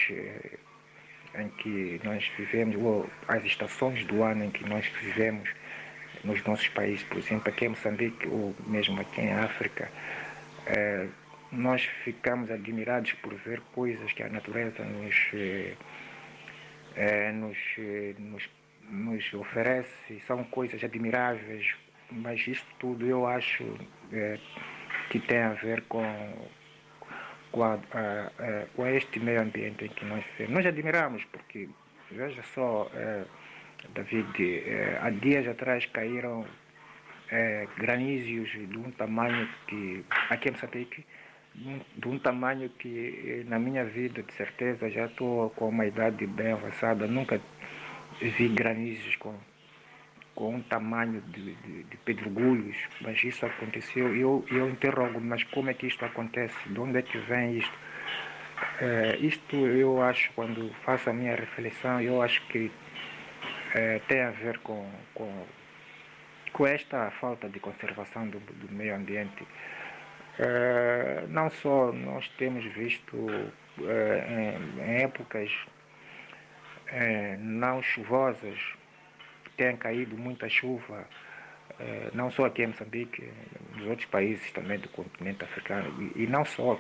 em 1.35 1.49
que 1.49 2.01
nós 2.05 2.31
vivemos, 2.39 2.77
ou 2.77 3.11
às 3.27 3.43
estações 3.45 4.05
do 4.05 4.23
ano 4.23 4.45
em 4.45 4.51
que 4.51 4.65
nós 4.69 4.87
vivemos 5.03 5.51
nos 6.25 6.43
nossos 6.45 6.69
países, 6.69 7.03
por 7.05 7.19
exemplo, 7.19 7.49
aqui 7.49 7.65
em 7.65 7.71
Moçambique 7.71 8.29
ou 8.29 8.55
mesmo 8.67 9.01
aqui 9.01 9.23
em 9.23 9.33
África, 9.33 9.91
eh, 10.67 11.09
nós 11.51 11.83
ficamos 12.05 12.51
admirados 12.51 13.13
por 13.15 13.35
ver 13.35 13.61
coisas 13.75 14.13
que 14.13 14.23
a 14.23 14.29
natureza 14.29 14.85
nos, 14.85 15.17
eh, 15.35 15.75
eh, 16.97 17.33
nos, 17.33 17.59
nos, 18.19 18.51
nos, 18.89 19.35
oferece, 19.35 20.21
são 20.27 20.45
coisas 20.45 20.83
admiráveis, 20.85 21.75
mas 22.11 22.47
isso 22.47 22.67
tudo 22.79 23.07
eu 23.07 23.27
acho 23.27 23.65
que 25.11 25.19
tem 25.19 25.39
a 25.39 25.55
ver 25.55 25.83
com, 25.89 26.05
com, 27.51 27.65
a, 27.65 27.75
a, 27.75 28.27
a, 28.39 28.67
com 28.77 28.87
este 28.87 29.19
meio 29.19 29.41
ambiente 29.41 29.85
em 29.87 29.89
que 29.89 30.05
nós 30.05 30.25
vivemos. 30.33 30.55
Nós 30.55 30.67
admiramos, 30.67 31.25
porque, 31.25 31.69
veja 32.11 32.43
só, 32.55 32.91
David, 33.91 34.33
eh, 34.41 34.99
há 35.03 35.11
dias 35.11 35.47
atrás 35.49 35.87
caíram 35.87 36.47
eh, 37.31 37.67
granizos 37.77 38.51
de 38.51 38.79
um 38.79 38.91
tamanho 38.91 39.49
que, 39.67 40.05
aqui 40.31 40.49
em 40.49 40.53
Moçambique, 40.53 41.05
de 41.55 42.09
um 42.09 42.19
tamanho 42.19 42.69
que 42.71 43.45
na 43.47 43.59
minha 43.59 43.85
vida, 43.85 44.23
de 44.23 44.33
certeza, 44.33 44.89
já 44.91 45.07
estou 45.07 45.51
com 45.51 45.69
uma 45.69 45.87
idade 45.87 46.27
bem 46.27 46.53
avançada, 46.53 47.07
nunca 47.07 47.41
vi 48.21 48.49
granizos 48.49 49.17
com, 49.17 49.35
com 50.35 50.55
um 50.55 50.63
tamanho 50.63 51.21
de, 51.29 51.55
de, 51.55 51.83
de 51.85 51.97
pedregulhos, 51.99 52.77
mas 53.01 53.23
isso 53.23 53.45
aconteceu. 53.45 54.15
Eu, 54.17 54.45
eu 54.51 54.69
interrogo, 54.69 55.21
mas 55.21 55.45
como 55.45 55.69
é 55.69 55.75
que 55.75 55.87
isto 55.87 56.05
acontece? 56.05 56.57
De 56.69 56.81
onde 56.81 56.99
é 56.99 57.03
que 57.03 57.19
vem 57.19 57.59
isto? 57.59 57.79
É, 58.81 59.17
isto 59.21 59.57
eu 59.57 60.01
acho, 60.03 60.33
quando 60.35 60.73
faço 60.85 61.11
a 61.11 61.13
minha 61.13 61.35
reflexão, 61.35 62.01
eu 62.01 62.23
acho 62.23 62.41
que 62.47 62.71
é, 63.75 63.99
tem 64.01 64.21
a 64.23 64.31
ver 64.31 64.59
com, 64.59 64.89
com, 65.15 65.47
com 66.53 66.67
esta 66.67 67.11
falta 67.13 67.49
de 67.49 67.59
conservação 67.59 68.29
do, 68.29 68.39
do 68.41 68.73
meio 68.73 68.95
ambiente. 68.95 69.47
É, 70.39 71.25
não 71.29 71.51
só 71.51 71.93
nós 71.93 72.29
temos 72.39 72.65
visto 72.75 73.17
é, 73.81 74.57
em, 74.79 74.81
em, 74.81 75.03
épocas 75.03 75.51
não 77.39 77.83
chuvosas, 77.83 78.59
tem 79.57 79.75
caído 79.79 80.15
muita 80.19 80.47
chuva, 80.47 81.09
não 82.13 82.31
só 82.31 82.45
aqui 82.45 82.65
em 82.65 82.67
Moçambique, 82.67 83.33
nos 83.75 83.87
outros 83.87 84.05
países 84.11 84.53
também 84.53 84.79
do 84.79 84.91
continente 84.91 85.43
africano, 85.43 86.13
e, 86.15 86.25
e 86.25 86.27
não 86.27 86.45
só, 86.45 86.79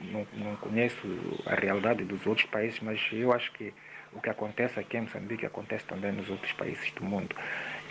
não, 0.00 0.26
não 0.32 0.56
conheço 0.56 1.06
a 1.44 1.54
realidade 1.54 2.02
dos 2.02 2.26
outros 2.26 2.46
países, 2.46 2.80
mas 2.80 2.98
eu 3.12 3.30
acho 3.30 3.52
que 3.52 3.74
o 4.12 4.20
que 4.20 4.30
acontece 4.30 4.78
aqui 4.78 4.96
em 4.96 5.02
Moçambique 5.02 5.46
acontece 5.46 5.84
também 5.86 6.12
nos 6.12 6.28
outros 6.28 6.52
países 6.52 6.90
do 6.92 7.04
mundo. 7.04 7.34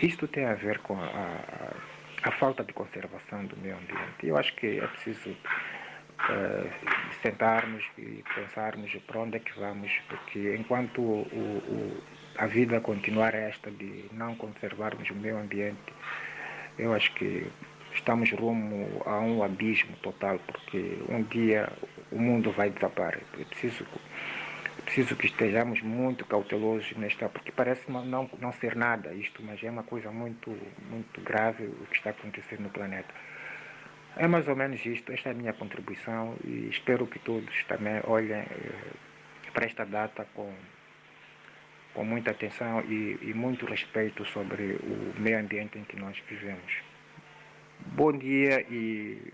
Isto 0.00 0.26
tem 0.28 0.44
a 0.44 0.54
ver 0.54 0.78
com 0.78 0.94
a, 1.00 1.06
a, 1.06 2.28
a 2.28 2.32
falta 2.32 2.64
de 2.64 2.72
conservação 2.72 3.44
do 3.46 3.56
meio 3.56 3.76
ambiente. 3.76 4.26
Eu 4.26 4.36
acho 4.36 4.54
que 4.56 4.78
é 4.78 4.86
preciso 4.86 5.30
uh, 5.30 6.70
sentarmos 7.22 7.84
e 7.98 8.22
pensarmos 8.34 8.94
para 9.06 9.20
onde 9.20 9.36
é 9.36 9.40
que 9.40 9.58
vamos, 9.58 9.90
porque 10.08 10.56
enquanto 10.56 11.00
o, 11.00 11.22
o, 11.22 12.02
a 12.38 12.46
vida 12.46 12.80
continuar 12.80 13.34
esta 13.34 13.70
de 13.70 14.06
não 14.12 14.34
conservarmos 14.36 15.08
o 15.10 15.14
meio 15.14 15.38
ambiente, 15.38 15.92
eu 16.78 16.94
acho 16.94 17.12
que 17.14 17.46
estamos 17.94 18.30
rumo 18.32 19.02
a 19.04 19.18
um 19.20 19.42
abismo 19.42 19.94
total, 19.96 20.38
porque 20.46 20.98
um 21.08 21.22
dia 21.24 21.70
o 22.10 22.18
mundo 22.18 22.50
vai 22.52 22.70
desaparecer. 22.70 23.26
É 23.40 23.44
preciso 23.44 23.86
preciso 24.84 25.16
que 25.16 25.26
estejamos 25.26 25.80
muito 25.82 26.24
cautelosos 26.24 26.92
nesta, 26.96 27.28
porque 27.28 27.52
parece 27.52 27.90
não, 27.90 28.28
não, 28.38 28.52
ser 28.52 28.76
nada 28.76 29.12
isto, 29.14 29.42
mas 29.42 29.62
é 29.62 29.70
uma 29.70 29.82
coisa 29.82 30.10
muito, 30.10 30.50
muito 30.90 31.20
grave 31.20 31.64
o 31.64 31.86
que 31.86 31.96
está 31.96 32.10
acontecendo 32.10 32.62
no 32.62 32.70
planeta. 32.70 33.12
É 34.16 34.26
mais 34.26 34.46
ou 34.46 34.54
menos 34.54 34.84
isto, 34.84 35.10
esta 35.12 35.30
é 35.30 35.32
a 35.32 35.34
minha 35.34 35.52
contribuição 35.52 36.36
e 36.44 36.68
espero 36.68 37.06
que 37.06 37.18
todos 37.18 37.64
também 37.64 38.00
olhem 38.04 38.40
eh, 38.40 38.92
para 39.52 39.64
esta 39.64 39.86
data 39.86 40.26
com, 40.34 40.52
com 41.94 42.04
muita 42.04 42.30
atenção 42.30 42.82
e, 42.82 43.18
e 43.22 43.32
muito 43.34 43.64
respeito 43.64 44.24
sobre 44.26 44.74
o 44.82 45.20
meio 45.20 45.38
ambiente 45.38 45.78
em 45.78 45.84
que 45.84 45.96
nós 45.96 46.18
vivemos. 46.28 46.72
Bom 47.86 48.12
dia 48.12 48.60
e 48.70 49.32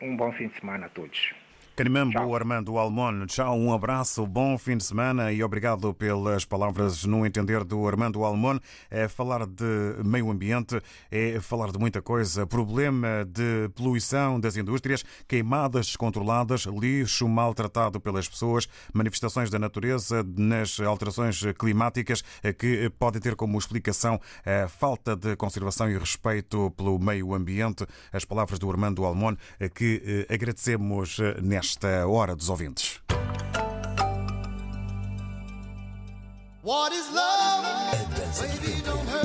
um 0.00 0.16
bom 0.16 0.30
fim 0.32 0.48
de 0.48 0.54
semana 0.54 0.86
a 0.86 0.88
todos. 0.88 1.34
Canimambo 1.76 2.36
Armando 2.36 2.78
Almon, 2.78 3.26
tchau, 3.26 3.58
um 3.58 3.72
abraço, 3.72 4.24
bom 4.24 4.56
fim 4.56 4.76
de 4.76 4.84
semana 4.84 5.32
e 5.32 5.42
obrigado 5.42 5.92
pelas 5.92 6.44
palavras 6.44 7.04
no 7.04 7.26
entender 7.26 7.64
do 7.64 7.88
Armando 7.88 8.22
Almon. 8.22 8.60
É 8.88 9.08
falar 9.08 9.44
de 9.44 9.64
meio 10.04 10.30
ambiente, 10.30 10.80
é 11.10 11.40
falar 11.40 11.72
de 11.72 11.78
muita 11.80 12.00
coisa. 12.00 12.46
Problema 12.46 13.24
de 13.28 13.68
poluição 13.74 14.38
das 14.38 14.56
indústrias, 14.56 15.04
queimadas 15.26 15.86
descontroladas, 15.86 16.60
lixo 16.62 17.26
maltratado 17.26 18.00
pelas 18.00 18.28
pessoas, 18.28 18.68
manifestações 18.92 19.50
da 19.50 19.58
natureza 19.58 20.24
nas 20.36 20.78
alterações 20.78 21.42
climáticas 21.58 22.22
que 22.56 22.88
podem 23.00 23.20
ter 23.20 23.34
como 23.34 23.58
explicação 23.58 24.20
a 24.46 24.68
falta 24.68 25.16
de 25.16 25.34
conservação 25.34 25.90
e 25.90 25.98
respeito 25.98 26.70
pelo 26.76 27.00
meio 27.00 27.34
ambiente. 27.34 27.84
As 28.12 28.24
palavras 28.24 28.60
do 28.60 28.70
Armando 28.70 29.04
Almon 29.04 29.34
que 29.74 30.24
agradecemos 30.30 31.18
nesta 31.42 31.63
esta 31.64 32.06
hora 32.06 32.36
dos 32.36 32.50
ouvintes. 32.50 33.00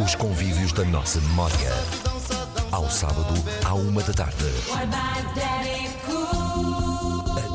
Os 0.02 0.16
convívios 0.16 0.72
da 0.72 0.86
nossa 0.86 1.20
memória. 1.20 1.70
Ao 2.72 2.90
sábado, 2.90 3.34
à 3.66 3.74
uma 3.74 4.02
da 4.04 4.14
tarde. 4.14 4.46
A 4.72 4.86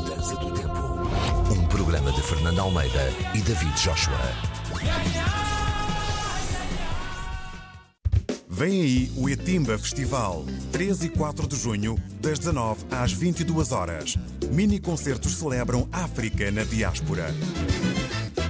Dança 0.03 0.35
do 0.35 0.51
Tempo. 0.51 0.75
Um 1.51 1.67
programa 1.67 2.11
de 2.11 2.21
Fernando 2.21 2.59
Almeida 2.59 3.11
e 3.33 3.41
David 3.41 3.73
Joshua. 3.81 4.19
Vem 8.55 8.83
aí 8.83 9.11
o 9.17 9.27
Etimba 9.27 9.77
Festival, 9.77 10.45
3 10.71 11.03
e 11.03 11.09
4 11.09 11.45
de 11.45 11.57
junho, 11.57 12.01
das 12.21 12.39
19 12.39 12.85
às 12.89 13.11
22 13.11 13.73
horas. 13.73 14.15
Mini 14.49 14.79
concertos 14.79 15.35
celebram 15.35 15.89
África 15.91 16.49
na 16.51 16.63
diáspora. 16.63 17.35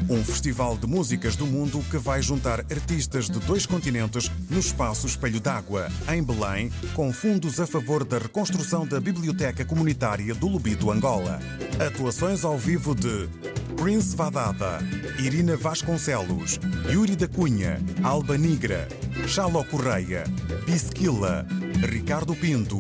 Um 0.08 0.24
festival 0.24 0.78
de 0.78 0.86
músicas 0.86 1.36
do 1.36 1.48
mundo 1.48 1.84
que 1.90 1.98
vai 1.98 2.22
juntar 2.22 2.60
artistas 2.60 3.28
de 3.28 3.40
dois 3.40 3.66
continentes 3.66 4.30
no 4.48 4.60
espaço 4.60 5.08
Espelho 5.08 5.40
d'Água, 5.40 5.90
em 6.14 6.22
Belém, 6.22 6.72
com 6.94 7.12
fundos 7.12 7.60
a 7.60 7.66
favor 7.66 8.04
da 8.06 8.20
reconstrução 8.20 8.86
da 8.86 9.00
Biblioteca 9.00 9.66
Comunitária 9.66 10.36
do 10.36 10.48
Lubito, 10.48 10.92
Angola. 10.92 11.40
Atuações 11.84 12.46
ao 12.46 12.60
vivo 12.60 12.94
de 12.94 13.28
Prince 13.76 14.16
Vadada, 14.16 14.80
Irina 15.20 15.58
Vasconcelos, 15.58 16.60
Yuri 16.90 17.16
da 17.16 17.28
Cunha, 17.28 17.80
Alba 18.04 18.38
Nigra, 18.38 18.88
Chalo 19.28 19.64
Correia, 19.66 20.24
Bisquila, 20.66 21.46
Ricardo 21.82 22.34
Pinto, 22.36 22.78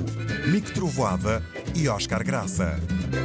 Mick 0.47 0.71
Trovoada 0.71 1.43
e 1.75 1.87
Oscar 1.89 2.23
Graça. 2.23 2.79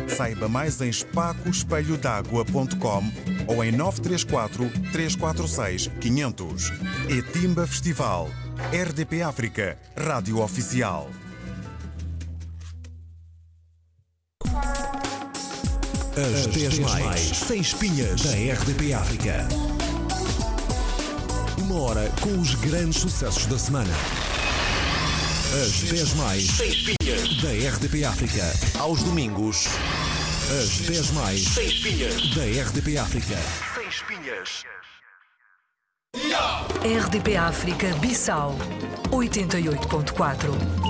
Saiba 0.09 0.49
mais 0.49 0.81
em 0.81 0.89
espacoespelhodagua.com 0.89 3.05
ou 3.47 3.63
em 3.65 3.71
934 3.73 4.71
346 4.93 5.91
500. 6.01 6.73
Etimba 7.09 7.67
Festival. 7.67 8.31
RDP 8.73 9.23
África, 9.23 9.79
Rádio 9.97 10.41
Oficial. 10.41 11.09
As 16.17 16.47
10 16.49 16.81
mais, 16.81 17.21
sem 17.21 17.61
espinhas 17.61 18.23
da 18.23 18.31
RDP 18.31 18.93
África. 18.93 19.47
Uma 21.59 21.83
hora 21.83 22.13
com 22.21 22.37
os 22.41 22.57
grandes 22.57 23.01
sucessos 23.01 23.47
da 23.47 23.57
semana. 23.57 23.95
As 25.63 25.89
10 25.89 26.15
mais, 26.15 26.47
sem 26.49 26.69
espinhas 26.69 27.37
da 27.41 27.51
RDP 27.51 28.05
África. 28.05 28.43
Aos 28.81 29.05
domingos. 29.05 29.67
As 30.61 30.81
10 30.89 31.11
mais, 31.13 31.45
sem 31.45 31.67
espinhas 31.67 32.35
da 32.35 32.43
RDP 32.43 32.99
África. 32.99 33.39
Sem 33.75 33.89
espinhas. 33.89 34.65
RDP 37.07 37.37
África 37.37 37.95
Bissau 38.01 38.57
88.4 39.13 40.90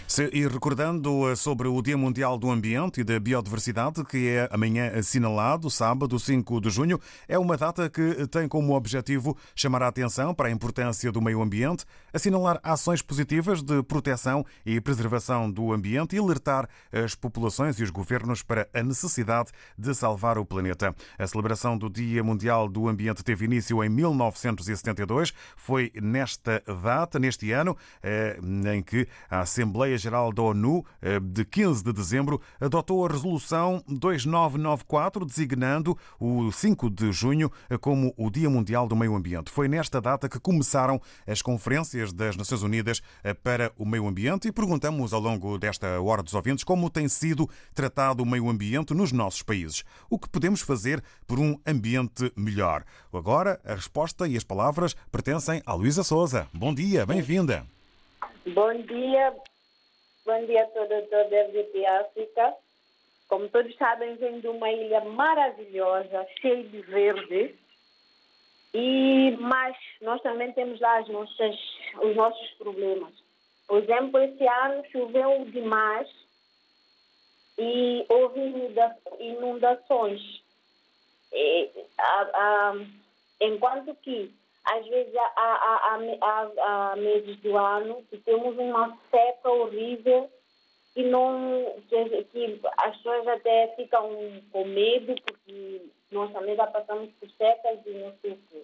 E 0.19 0.45
recordando 0.45 1.29
eh, 1.29 1.37
sobre 1.37 1.69
o 1.69 1.81
Dia 1.81 1.97
Mundial 1.97 2.37
do 2.37 2.51
Ambiente 2.51 2.99
e 2.99 3.03
da 3.03 3.17
Biodiversidade, 3.17 4.03
que 4.03 4.27
é 4.27 4.49
amanhã 4.51 4.91
assinalado, 4.93 5.69
sábado 5.69 6.19
5 6.19 6.59
de 6.59 6.69
junho, 6.69 6.99
é 7.29 7.39
uma 7.39 7.55
data 7.55 7.89
que 7.89 8.27
tem 8.27 8.45
como 8.45 8.75
objetivo 8.75 9.37
chamar 9.55 9.83
a 9.83 9.87
atenção 9.87 10.33
para 10.33 10.49
a 10.49 10.51
importância 10.51 11.09
do 11.13 11.21
meio 11.21 11.41
ambiente, 11.41 11.85
assinalar 12.11 12.59
ações 12.61 13.01
positivas 13.01 13.61
de 13.61 13.81
proteção 13.83 14.45
e 14.65 14.81
preservação 14.81 15.49
do 15.49 15.71
ambiente 15.71 16.17
e 16.17 16.19
alertar 16.19 16.67
as 16.91 17.15
populações 17.15 17.79
e 17.79 17.83
os 17.83 17.89
governos 17.89 18.43
para 18.43 18.67
a 18.73 18.83
necessidade 18.83 19.51
de 19.77 19.95
salvar 19.95 20.37
o 20.37 20.45
planeta. 20.45 20.93
A 21.17 21.25
celebração 21.25 21.77
do 21.77 21.89
Dia 21.89 22.21
Mundial 22.21 22.67
do 22.67 22.89
Ambiente 22.89 23.23
teve 23.23 23.45
início 23.45 23.81
em 23.81 23.87
1972. 23.87 25.31
Foi 25.55 25.89
nesta 25.95 26.61
data, 26.83 27.17
neste 27.17 27.53
ano, 27.53 27.77
eh, 28.03 28.37
em 28.75 28.83
que 28.83 29.07
a 29.29 29.39
Assembleia 29.39 30.00
Geral 30.01 30.33
da 30.33 30.41
ONU, 30.41 30.83
eh, 31.01 31.19
de 31.19 31.45
15 31.45 31.83
de 31.83 31.93
dezembro, 31.93 32.41
adotou 32.59 33.05
a 33.05 33.09
Resolução 33.09 33.83
2994, 33.87 35.23
designando 35.25 35.95
o 36.19 36.51
5 36.51 36.89
de 36.89 37.11
junho 37.11 37.51
eh, 37.69 37.77
como 37.77 38.11
o 38.17 38.31
Dia 38.31 38.49
Mundial 38.49 38.87
do 38.87 38.95
Meio 38.95 39.15
Ambiente. 39.15 39.51
Foi 39.51 39.67
nesta 39.67 40.01
data 40.01 40.27
que 40.27 40.39
começaram 40.39 40.99
as 41.27 41.41
conferências 41.41 42.11
das 42.11 42.35
Nações 42.35 42.63
Unidas 42.63 43.01
eh, 43.23 43.33
para 43.33 43.71
o 43.77 43.85
meio 43.85 44.07
ambiente 44.07 44.47
e 44.47 44.51
perguntamos 44.51 45.13
ao 45.13 45.21
longo 45.21 45.57
desta 45.59 46.01
hora 46.01 46.23
dos 46.23 46.33
ouvintes 46.33 46.63
como 46.63 46.89
tem 46.89 47.07
sido 47.07 47.47
tratado 47.73 48.23
o 48.23 48.25
meio 48.25 48.49
ambiente 48.49 48.93
nos 48.93 49.11
nossos 49.11 49.43
países. 49.43 49.83
O 50.09 50.17
que 50.17 50.27
podemos 50.27 50.61
fazer 50.61 51.03
por 51.27 51.39
um 51.39 51.59
ambiente 51.65 52.31
melhor? 52.35 52.83
Agora, 53.13 53.61
a 53.63 53.75
resposta 53.75 54.27
e 54.27 54.35
as 54.35 54.43
palavras 54.43 54.95
pertencem 55.11 55.61
a 55.65 55.73
Luísa 55.73 56.03
Souza. 56.03 56.47
Bom 56.51 56.73
dia, 56.73 57.05
bem-vinda. 57.05 57.65
Bom 58.55 58.73
dia, 58.87 59.33
bom 60.25 60.45
dia 60.45 60.63
a 60.63 60.67
todos 60.67 61.09
da 61.09 61.21
RDP 61.23 61.85
África. 61.85 62.53
Como 63.27 63.47
todos 63.49 63.73
sabem, 63.77 64.15
venho 64.15 64.41
de 64.41 64.47
uma 64.47 64.69
ilha 64.71 65.01
maravilhosa, 65.05 66.27
cheia 66.41 66.63
de 66.63 66.81
verde. 66.81 67.55
E, 68.73 69.31
mas 69.39 69.75
nós 70.01 70.21
também 70.21 70.51
temos 70.53 70.79
lá 70.79 70.97
as 70.99 71.07
nossas, 71.07 71.55
os 72.01 72.15
nossos 72.15 72.49
problemas. 72.51 73.13
Por 73.67 73.81
exemplo, 73.83 74.19
esse 74.19 74.45
ano 74.47 74.83
choveu 74.91 75.45
demais 75.45 76.09
e 77.57 78.05
houve 78.09 78.39
inunda- 78.39 78.97
inundações. 79.19 80.21
E, 81.33 81.69
a- 81.97 82.29
a- 82.33 82.85
enquanto 83.41 83.95
que 83.95 84.33
às 84.65 84.85
vezes 84.87 85.15
há, 85.15 85.31
há, 85.35 85.99
há, 86.21 86.91
há- 86.91 86.95
meses 86.95 87.37
do 87.37 87.57
ano 87.57 88.03
que 88.09 88.17
temos 88.19 88.57
uma 88.57 88.97
seca 89.09 89.49
horrível 89.49 90.29
que 90.93 91.03
não 91.03 91.65
que, 91.89 92.23
que 92.25 92.59
as 92.77 92.95
pessoas 92.97 93.27
até 93.27 93.67
ficam 93.75 94.09
com 94.51 94.65
medo 94.65 95.15
porque 95.25 95.81
nós 96.11 96.31
também 96.33 96.55
já 96.55 96.67
passamos 96.67 97.09
por 97.19 97.29
secas 97.31 97.79
e 97.85 97.89
não 97.91 98.13
sei 98.21 98.31
o 98.31 98.39
quê. 98.49 98.63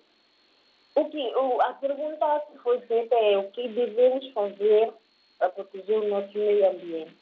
O 0.96 1.06
que, 1.10 1.36
o, 1.36 1.62
a 1.62 1.74
pergunta 1.74 2.44
que 2.52 2.58
foi 2.60 2.82
feita 2.82 3.16
é 3.16 3.38
o 3.38 3.50
que 3.52 3.68
devemos 3.70 4.28
fazer 4.34 4.92
para 5.40 5.50
proteger 5.50 6.00
o 6.00 6.08
nosso 6.10 6.38
meio 6.38 6.70
ambiente. 6.70 7.16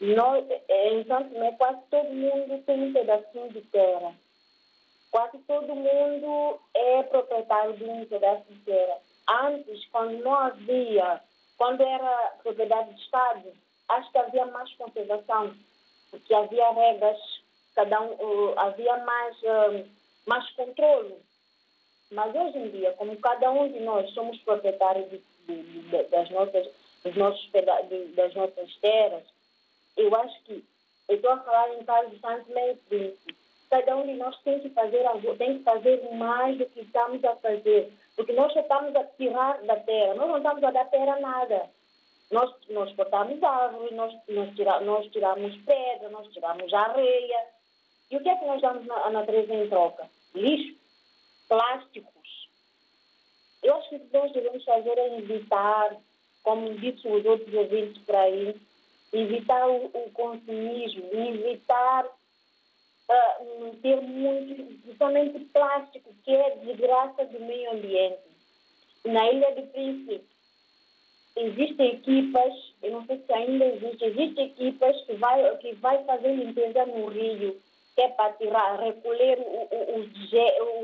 Nós, 0.00 0.46
eh, 0.48 0.88
em 0.94 1.04
Santo 1.04 1.30
Tomé, 1.34 1.52
quase 1.52 1.80
todo 1.90 2.08
mundo 2.10 2.62
tem 2.64 2.80
um 2.84 2.92
pedacinho 2.92 3.52
de 3.52 3.60
terra. 3.62 4.14
Quase 5.10 5.38
todo 5.38 5.74
mundo 5.74 6.60
é 6.74 7.02
proprietário 7.04 7.76
de 7.76 7.84
um 7.84 8.04
pedaço 8.06 8.44
de 8.48 8.60
terra. 8.60 8.98
Antes, 9.28 9.84
quando 9.86 10.18
não 10.22 10.34
havia, 10.34 11.20
quando 11.58 11.82
era 11.82 12.34
propriedade 12.42 12.94
de 12.94 13.00
Estado, 13.02 13.52
acho 13.88 14.10
que 14.12 14.18
havia 14.18 14.46
mais 14.46 14.72
conservação, 14.74 15.54
porque 16.10 16.32
havia 16.32 16.70
regras, 16.70 17.18
cada 17.74 18.00
um, 18.00 18.12
uh, 18.12 18.54
havia 18.58 18.96
mais, 18.98 19.36
uh, 19.42 19.88
mais 20.26 20.48
controle. 20.52 21.16
Mas 22.12 22.34
hoje 22.34 22.58
em 22.58 22.70
dia, 22.70 22.92
como 22.92 23.16
cada 23.18 23.50
um 23.50 23.68
de 23.70 23.80
nós 23.80 24.10
somos 24.14 24.38
proprietários 24.38 25.08
de, 25.10 25.18
do, 25.46 26.10
das 26.10 26.30
nossas, 26.30 26.68
dos 27.04 27.16
nossos 27.16 27.46
peda- 27.46 27.82
de- 27.82 28.06
das 28.14 28.34
nossas 28.34 28.74
terras, 28.76 29.24
eu 29.96 30.14
acho 30.16 30.42
que 30.44 30.64
eu 31.08 31.16
estou 31.16 31.30
a 31.32 31.38
falar 31.38 31.74
em 31.74 31.84
caso 31.84 32.10
de 32.10 32.18
Santo 32.20 32.50
Meio 32.52 32.76
Príncipe. 32.88 33.36
Cada 33.70 33.96
um 33.96 34.04
de 34.04 34.14
nós 34.14 34.36
tem 34.42 34.58
que 34.58 34.68
fazer 34.70 35.06
algo, 35.06 35.36
tem 35.36 35.58
que 35.58 35.64
fazer 35.64 36.02
mais 36.14 36.58
do 36.58 36.66
que 36.66 36.80
estamos 36.80 37.24
a 37.24 37.36
fazer, 37.36 37.92
porque 38.16 38.32
nós 38.32 38.52
só 38.52 38.60
estamos 38.60 38.94
a 38.96 39.04
tirar 39.04 39.62
da 39.62 39.76
terra, 39.76 40.14
nós 40.14 40.28
não 40.28 40.36
estamos 40.38 40.64
a 40.64 40.70
dar 40.72 40.84
terra 40.90 41.20
nada. 41.20 41.70
Nós, 42.32 42.52
nós 42.68 42.92
cortamos 42.94 43.42
árvores, 43.42 43.92
nós, 43.92 44.14
nós, 44.28 44.54
tira, 44.54 44.80
nós 44.80 45.06
tiramos 45.10 45.56
pedra, 45.62 46.08
nós 46.10 46.26
tiramos 46.32 46.72
areia. 46.72 47.44
E 48.10 48.16
o 48.16 48.20
que 48.22 48.28
é 48.28 48.36
que 48.36 48.44
nós 48.44 48.60
damos 48.60 48.86
na- 48.86 49.06
à 49.06 49.10
natureza 49.10 49.52
em 49.54 49.68
troca? 49.68 50.08
Lixo, 50.34 50.76
plásticos. 51.48 52.48
Eu 53.62 53.74
acho 53.76 53.88
que 53.90 53.96
o 53.96 54.00
que 54.00 54.16
nós 54.16 54.32
devemos 54.32 54.64
fazer 54.64 54.96
é 54.98 55.18
evitar, 55.18 55.96
como 56.42 56.74
disse 56.74 57.06
os 57.06 57.24
outros 57.24 57.52
ouvintes 57.54 58.00
por 58.04 58.14
aí, 58.16 58.56
evitar 59.12 59.68
o, 59.68 59.86
o 59.86 60.10
consumismo, 60.12 61.08
evitar 61.12 62.06
ah, 63.10 63.40
ter 63.82 64.00
muito, 64.00 64.54
principalmente 64.82 65.40
plástico, 65.46 66.14
que 66.24 66.30
é 66.30 66.56
desgraça 66.64 67.24
do 67.26 67.40
meio 67.40 67.72
ambiente. 67.72 68.20
Na 69.04 69.30
Ilha 69.30 69.54
do 69.54 69.62
Príncipe, 69.68 70.22
existem 71.36 71.94
equipas, 71.94 72.52
eu 72.82 72.92
não 72.92 73.06
sei 73.06 73.18
se 73.18 73.32
ainda 73.32 73.64
existe, 73.64 74.04
existem 74.04 74.46
equipas 74.46 75.00
que 75.04 75.14
vai, 75.14 75.56
que 75.58 75.74
vai 75.74 76.04
fazer 76.04 76.34
limpeza 76.34 76.86
no 76.86 77.06
rio, 77.08 77.60
que 77.94 78.00
é 78.00 78.08
para 78.08 78.32
tirar, 78.34 78.78
recolher 78.78 79.38
os, 79.40 80.06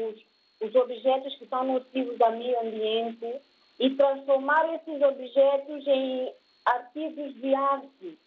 os, 0.09 0.25
os 0.61 0.75
objetos 0.75 1.37
que 1.37 1.47
são 1.47 1.65
nocivos 1.65 2.21
ao 2.21 2.33
meio 2.33 2.61
ambiente 2.61 3.41
e 3.79 3.91
transformar 3.91 4.75
esses 4.75 5.03
objetos 5.03 5.87
em 5.87 6.33
artigos 6.65 7.35
de 7.35 7.55
arte. 7.55 8.19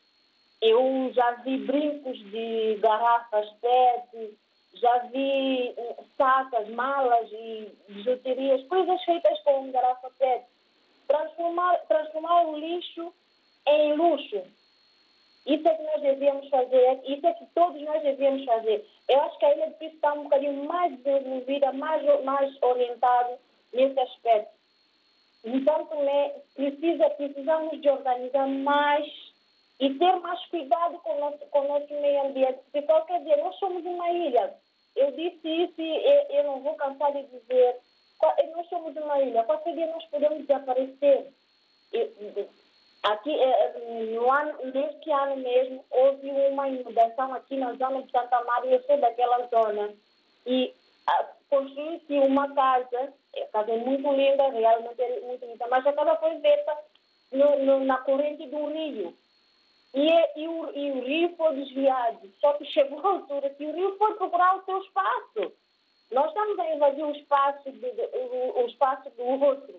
Eu 0.62 1.12
já 1.14 1.32
vi 1.44 1.58
brincos 1.58 2.18
de 2.32 2.76
garrafas 2.82 3.50
PET, 3.62 4.38
já 4.74 4.98
vi 5.12 5.74
eh, 5.78 5.96
sacas, 6.18 6.68
malas 6.70 7.30
e 7.32 7.72
bijuterias, 7.88 8.68
coisas 8.68 9.02
feitas 9.04 9.40
com 9.42 9.72
garrafa 9.72 10.10
PET. 10.18 10.46
Transformar, 11.08 11.78
transformar 11.88 12.48
o 12.48 12.60
lixo 12.60 13.14
em 13.68 13.94
luxo. 13.94 14.44
Isso 15.46 15.68
é 15.68 15.76
que 15.76 15.84
nós 15.84 16.02
devíamos 16.02 16.48
fazer, 16.50 17.02
isso 17.06 17.26
é 17.26 17.34
que 17.34 17.46
todos 17.56 17.82
nós 17.82 18.04
devíamos 18.04 18.44
fazer. 18.46 18.86
Eu 19.08 19.22
acho 19.22 19.40
que 19.40 19.46
a 19.46 19.56
Ilha 19.56 19.68
de 19.68 19.76
Príncipe 19.76 19.96
está 19.96 20.14
um 20.14 20.24
bocadinho 20.24 20.66
mais 20.66 20.96
desenvolvida, 21.00 21.72
mais, 21.72 22.24
mais 22.24 22.62
orientada 22.62 23.40
nesse 23.74 24.00
aspecto. 24.00 24.52
Então, 25.44 25.86
também 25.86 26.34
precisa, 26.54 27.10
precisamos 27.12 27.82
de 27.82 27.90
organizar 27.90 28.48
mais 28.48 29.29
e 29.80 29.94
ter 29.94 30.16
mais 30.18 30.44
cuidado 30.48 30.98
com 31.00 31.16
o 31.16 31.20
nosso, 31.20 31.38
com 31.52 31.60
o 31.62 31.68
nosso 31.68 31.94
meio 31.94 32.26
ambiente. 32.28 32.60
Porque 32.66 32.82
qualquer 32.84 33.24
dia, 33.24 33.38
nós 33.38 33.56
somos 33.56 33.84
uma 33.86 34.10
ilha. 34.12 34.54
Eu 34.96 35.12
disse 35.12 35.48
isso 35.48 35.82
e 35.82 36.36
eu, 36.36 36.44
não 36.44 36.60
vou 36.60 36.76
cansar 36.76 37.12
de 37.14 37.24
dizer. 37.24 37.78
Qual- 38.18 38.36
Nós 38.56 38.68
somos 38.68 38.96
uma 38.98 39.20
ilha. 39.22 39.44
Qualquer 39.44 39.74
dia 39.76 39.88
nós 39.88 40.04
podemos 40.06 40.40
desaparecer. 40.40 41.28
Aqui, 43.04 43.32
eh, 43.34 43.74
no 44.14 44.30
ano, 44.30 44.54
neste 44.74 45.10
ano 45.10 45.38
mesmo, 45.38 45.86
houve 45.90 46.30
uma 46.30 46.68
inundação 46.68 47.34
aqui 47.34 47.56
na 47.56 47.74
zona 47.76 48.04
de 48.04 48.12
Santa 48.12 48.44
Maria, 48.44 48.72
eu 48.76 48.84
sou 48.84 48.98
daquela 48.98 49.48
zona. 49.48 49.94
E 50.46 50.74
ah, 51.08 51.26
construiu-se 51.50 52.14
uma 52.20 52.54
casa, 52.54 53.14
a 53.42 53.46
casa 53.54 53.72
é 53.72 53.78
muito 53.78 54.12
linda, 54.12 54.50
realmente 54.50 55.02
é 55.02 55.20
muito 55.22 55.46
linda, 55.46 55.66
mas 55.68 55.88
a 55.88 55.94
casa 55.94 56.16
foi 56.18 56.38
feita 56.42 56.78
no, 57.32 57.60
no, 57.60 57.80
na 57.86 57.98
corrente 58.00 58.46
do 58.48 58.66
rio. 58.68 59.14
E, 59.94 60.42
e, 60.42 60.48
o, 60.48 60.72
e 60.78 60.92
o 60.92 61.04
rio 61.04 61.36
foi 61.36 61.56
desviado. 61.56 62.30
Só 62.40 62.54
que 62.54 62.66
chegou 62.66 63.00
a 63.00 63.10
altura 63.12 63.50
que 63.50 63.66
o 63.66 63.72
rio 63.74 63.98
foi 63.98 64.14
procurar 64.16 64.58
o 64.58 64.64
seu 64.66 64.78
espaço. 64.84 65.52
Nós 66.12 66.28
estamos 66.28 66.60
a 66.60 66.76
invadir 66.76 67.04
o 67.06 67.12
espaço, 67.12 67.72
de, 67.72 67.80
de- 67.80 68.10
o, 68.14 68.64
o 68.64 68.68
espaço 68.68 69.10
do 69.12 69.24
outro. 69.24 69.76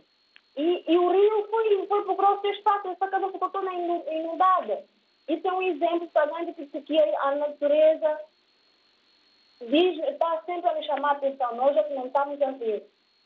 E, 0.56 0.84
e 0.92 0.98
o 0.98 1.10
rio 1.10 1.48
foi, 1.48 1.86
foi 1.86 2.04
procurar 2.04 2.32
o 2.34 2.40
seu 2.40 2.50
espaço. 2.52 2.88
Essa 2.88 3.08
casa 3.08 3.30
ficou 3.30 3.50
toda 3.50 3.72
inu- 3.72 4.04
inundada. 4.10 4.84
Isso 5.28 5.46
é 5.46 5.52
um 5.52 5.62
exemplo 5.62 6.08
também 6.08 6.46
de 6.46 6.54
que, 6.54 6.80
que 6.80 6.98
a 6.98 7.34
natureza 7.36 8.20
diz, 9.60 9.98
está 10.08 10.42
sempre 10.44 10.68
a 10.70 10.74
nos 10.74 10.86
chamar 10.86 11.10
a 11.10 11.12
atenção. 11.12 11.54
Nós 11.54 11.76
é 11.76 11.82
que 11.84 11.94
não 11.94 12.06
estamos 12.06 12.40
a 12.42 12.50
ver. 12.52 12.84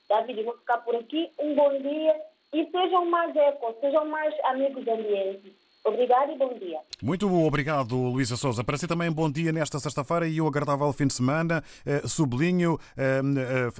David, 0.08 0.42
vou 0.42 0.58
ficar 0.58 0.78
por 0.78 0.94
aqui. 0.96 1.30
Um 1.38 1.54
bom 1.54 1.78
dia. 1.78 2.20
E 2.52 2.70
sejam 2.70 3.06
mais 3.06 3.34
eco, 3.34 3.74
sejam 3.80 4.04
mais 4.04 4.34
amigos 4.44 4.84
do 4.84 4.90
ambiente. 4.92 5.63
Obrigada 5.86 6.32
e 6.32 6.38
bom 6.38 6.54
dia. 6.58 6.78
Muito 7.02 7.30
obrigado, 7.30 7.94
Luísa 7.94 8.38
Souza. 8.38 8.64
Para 8.64 8.78
si 8.78 8.86
também, 8.86 9.12
bom 9.12 9.30
dia 9.30 9.52
nesta 9.52 9.78
sexta-feira 9.78 10.26
e 10.26 10.40
um 10.40 10.46
agradável 10.46 10.90
fim 10.94 11.06
de 11.06 11.12
semana. 11.12 11.62
Eh, 11.84 12.00
Sublinho 12.06 12.78
eh, 12.96 13.20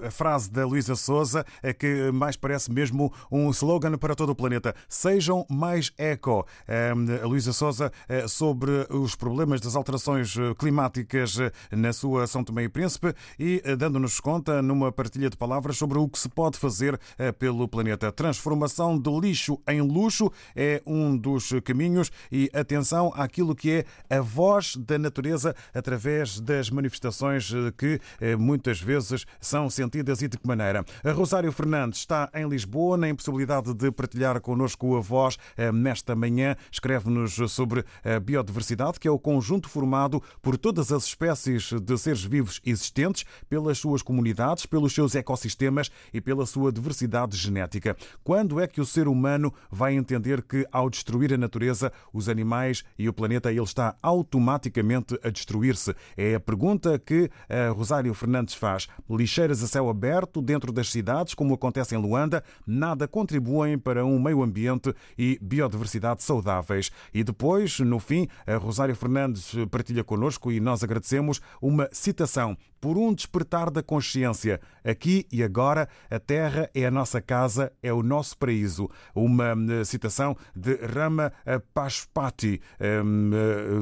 a 0.06 0.10
frase 0.10 0.50
da 0.50 0.66
Luísa 0.66 0.96
Souza, 0.96 1.46
eh, 1.62 1.72
que 1.72 2.12
mais 2.12 2.36
parece 2.36 2.70
mesmo 2.70 3.10
um 3.32 3.48
slogan 3.48 3.96
para 3.96 4.14
todo 4.14 4.30
o 4.30 4.34
planeta. 4.34 4.74
Sejam 4.86 5.46
mais 5.48 5.94
eco. 5.96 6.46
A 6.68 7.26
Luísa 7.26 7.54
Souza 7.54 7.90
sobre 8.28 8.70
os 8.90 9.16
problemas 9.16 9.60
das 9.62 9.74
alterações 9.74 10.34
climáticas 10.58 11.38
na 11.70 11.92
sua 11.92 12.26
São 12.26 12.44
Tomé 12.44 12.64
e 12.64 12.68
Príncipe 12.68 13.14
e 13.38 13.62
dando-nos 13.76 14.20
conta 14.20 14.60
numa 14.60 14.92
partilha 14.92 15.30
de 15.30 15.36
palavras 15.36 15.78
sobre 15.78 15.98
o 15.98 16.08
que 16.08 16.18
se 16.18 16.28
pode 16.28 16.58
fazer 16.58 16.98
pelo 17.38 17.66
planeta. 17.66 18.12
Transformação 18.12 18.98
de 18.98 19.10
lixo 19.20 19.58
em 19.68 19.80
luxo 19.80 20.30
é 20.54 20.82
um 20.86 21.16
dos 21.16 21.52
caminhos 21.64 21.93
e 22.30 22.50
atenção 22.52 23.12
àquilo 23.14 23.54
que 23.54 23.84
é 24.10 24.16
a 24.16 24.20
voz 24.20 24.76
da 24.76 24.98
natureza 24.98 25.54
através 25.72 26.40
das 26.40 26.70
manifestações 26.70 27.52
eh, 27.52 27.72
que 27.76 28.00
eh, 28.20 28.36
muitas 28.36 28.80
vezes 28.80 29.24
são 29.40 29.68
sentidas 29.70 30.22
e 30.22 30.28
de 30.28 30.38
que 30.38 30.46
maneira. 30.46 30.84
A 31.02 31.12
Rosário 31.12 31.52
Fernandes 31.52 32.00
está 32.00 32.30
em 32.34 32.48
Lisboa, 32.48 32.96
na 32.96 33.08
impossibilidade 33.08 33.72
de 33.74 33.90
partilhar 33.90 34.40
connosco 34.40 34.96
a 34.96 35.00
voz 35.00 35.36
eh, 35.56 35.70
nesta 35.70 36.14
manhã. 36.14 36.56
Escreve-nos 36.70 37.34
sobre 37.52 37.84
a 38.04 38.18
biodiversidade, 38.18 38.98
que 38.98 39.08
é 39.08 39.10
o 39.10 39.18
conjunto 39.18 39.68
formado 39.68 40.22
por 40.42 40.56
todas 40.56 40.92
as 40.92 41.04
espécies 41.04 41.72
de 41.72 41.98
seres 41.98 42.24
vivos 42.24 42.60
existentes, 42.64 43.24
pelas 43.48 43.78
suas 43.78 44.02
comunidades, 44.02 44.66
pelos 44.66 44.94
seus 44.94 45.14
ecossistemas 45.14 45.90
e 46.12 46.20
pela 46.20 46.46
sua 46.46 46.72
diversidade 46.72 47.36
genética. 47.36 47.96
Quando 48.22 48.60
é 48.60 48.66
que 48.66 48.80
o 48.80 48.86
ser 48.86 49.08
humano 49.08 49.52
vai 49.70 49.94
entender 49.94 50.42
que, 50.42 50.66
ao 50.70 50.88
destruir 50.88 51.32
a 51.32 51.36
natureza, 51.36 51.83
os 52.12 52.28
animais 52.28 52.84
e 52.98 53.08
o 53.08 53.12
planeta, 53.12 53.50
ele 53.50 53.62
está 53.62 53.96
automaticamente 54.02 55.18
a 55.22 55.30
destruir-se? 55.30 55.94
É 56.16 56.34
a 56.34 56.40
pergunta 56.40 56.98
que 56.98 57.30
a 57.48 57.70
Rosário 57.70 58.12
Fernandes 58.14 58.54
faz. 58.54 58.88
Lixeiras 59.08 59.62
a 59.62 59.66
céu 59.66 59.88
aberto 59.88 60.42
dentro 60.42 60.72
das 60.72 60.90
cidades, 60.90 61.34
como 61.34 61.54
acontece 61.54 61.94
em 61.94 61.98
Luanda, 61.98 62.42
nada 62.66 63.08
contribuem 63.08 63.78
para 63.78 64.04
um 64.04 64.20
meio 64.20 64.42
ambiente 64.42 64.94
e 65.18 65.38
biodiversidade 65.40 66.22
saudáveis. 66.22 66.90
E 67.12 67.24
depois, 67.24 67.80
no 67.80 67.98
fim, 67.98 68.28
Rosário 68.60 68.94
Fernandes 68.94 69.54
partilha 69.70 70.04
connosco 70.04 70.52
e 70.52 70.60
nós 70.60 70.82
agradecemos 70.82 71.40
uma 71.60 71.88
citação 71.92 72.56
por 72.84 72.98
um 72.98 73.14
despertar 73.14 73.70
da 73.70 73.82
consciência. 73.82 74.60
Aqui 74.84 75.26
e 75.32 75.42
agora, 75.42 75.88
a 76.10 76.20
terra 76.20 76.68
é 76.74 76.84
a 76.84 76.90
nossa 76.90 77.18
casa, 77.18 77.72
é 77.82 77.90
o 77.90 78.02
nosso 78.02 78.36
paraíso. 78.36 78.90
Uma 79.14 79.56
eh, 79.70 79.84
citação 79.84 80.36
de 80.54 80.74
Rama 80.74 81.32
eh, 81.46 81.58
Pashpati, 81.72 82.60
eh, 82.78 83.00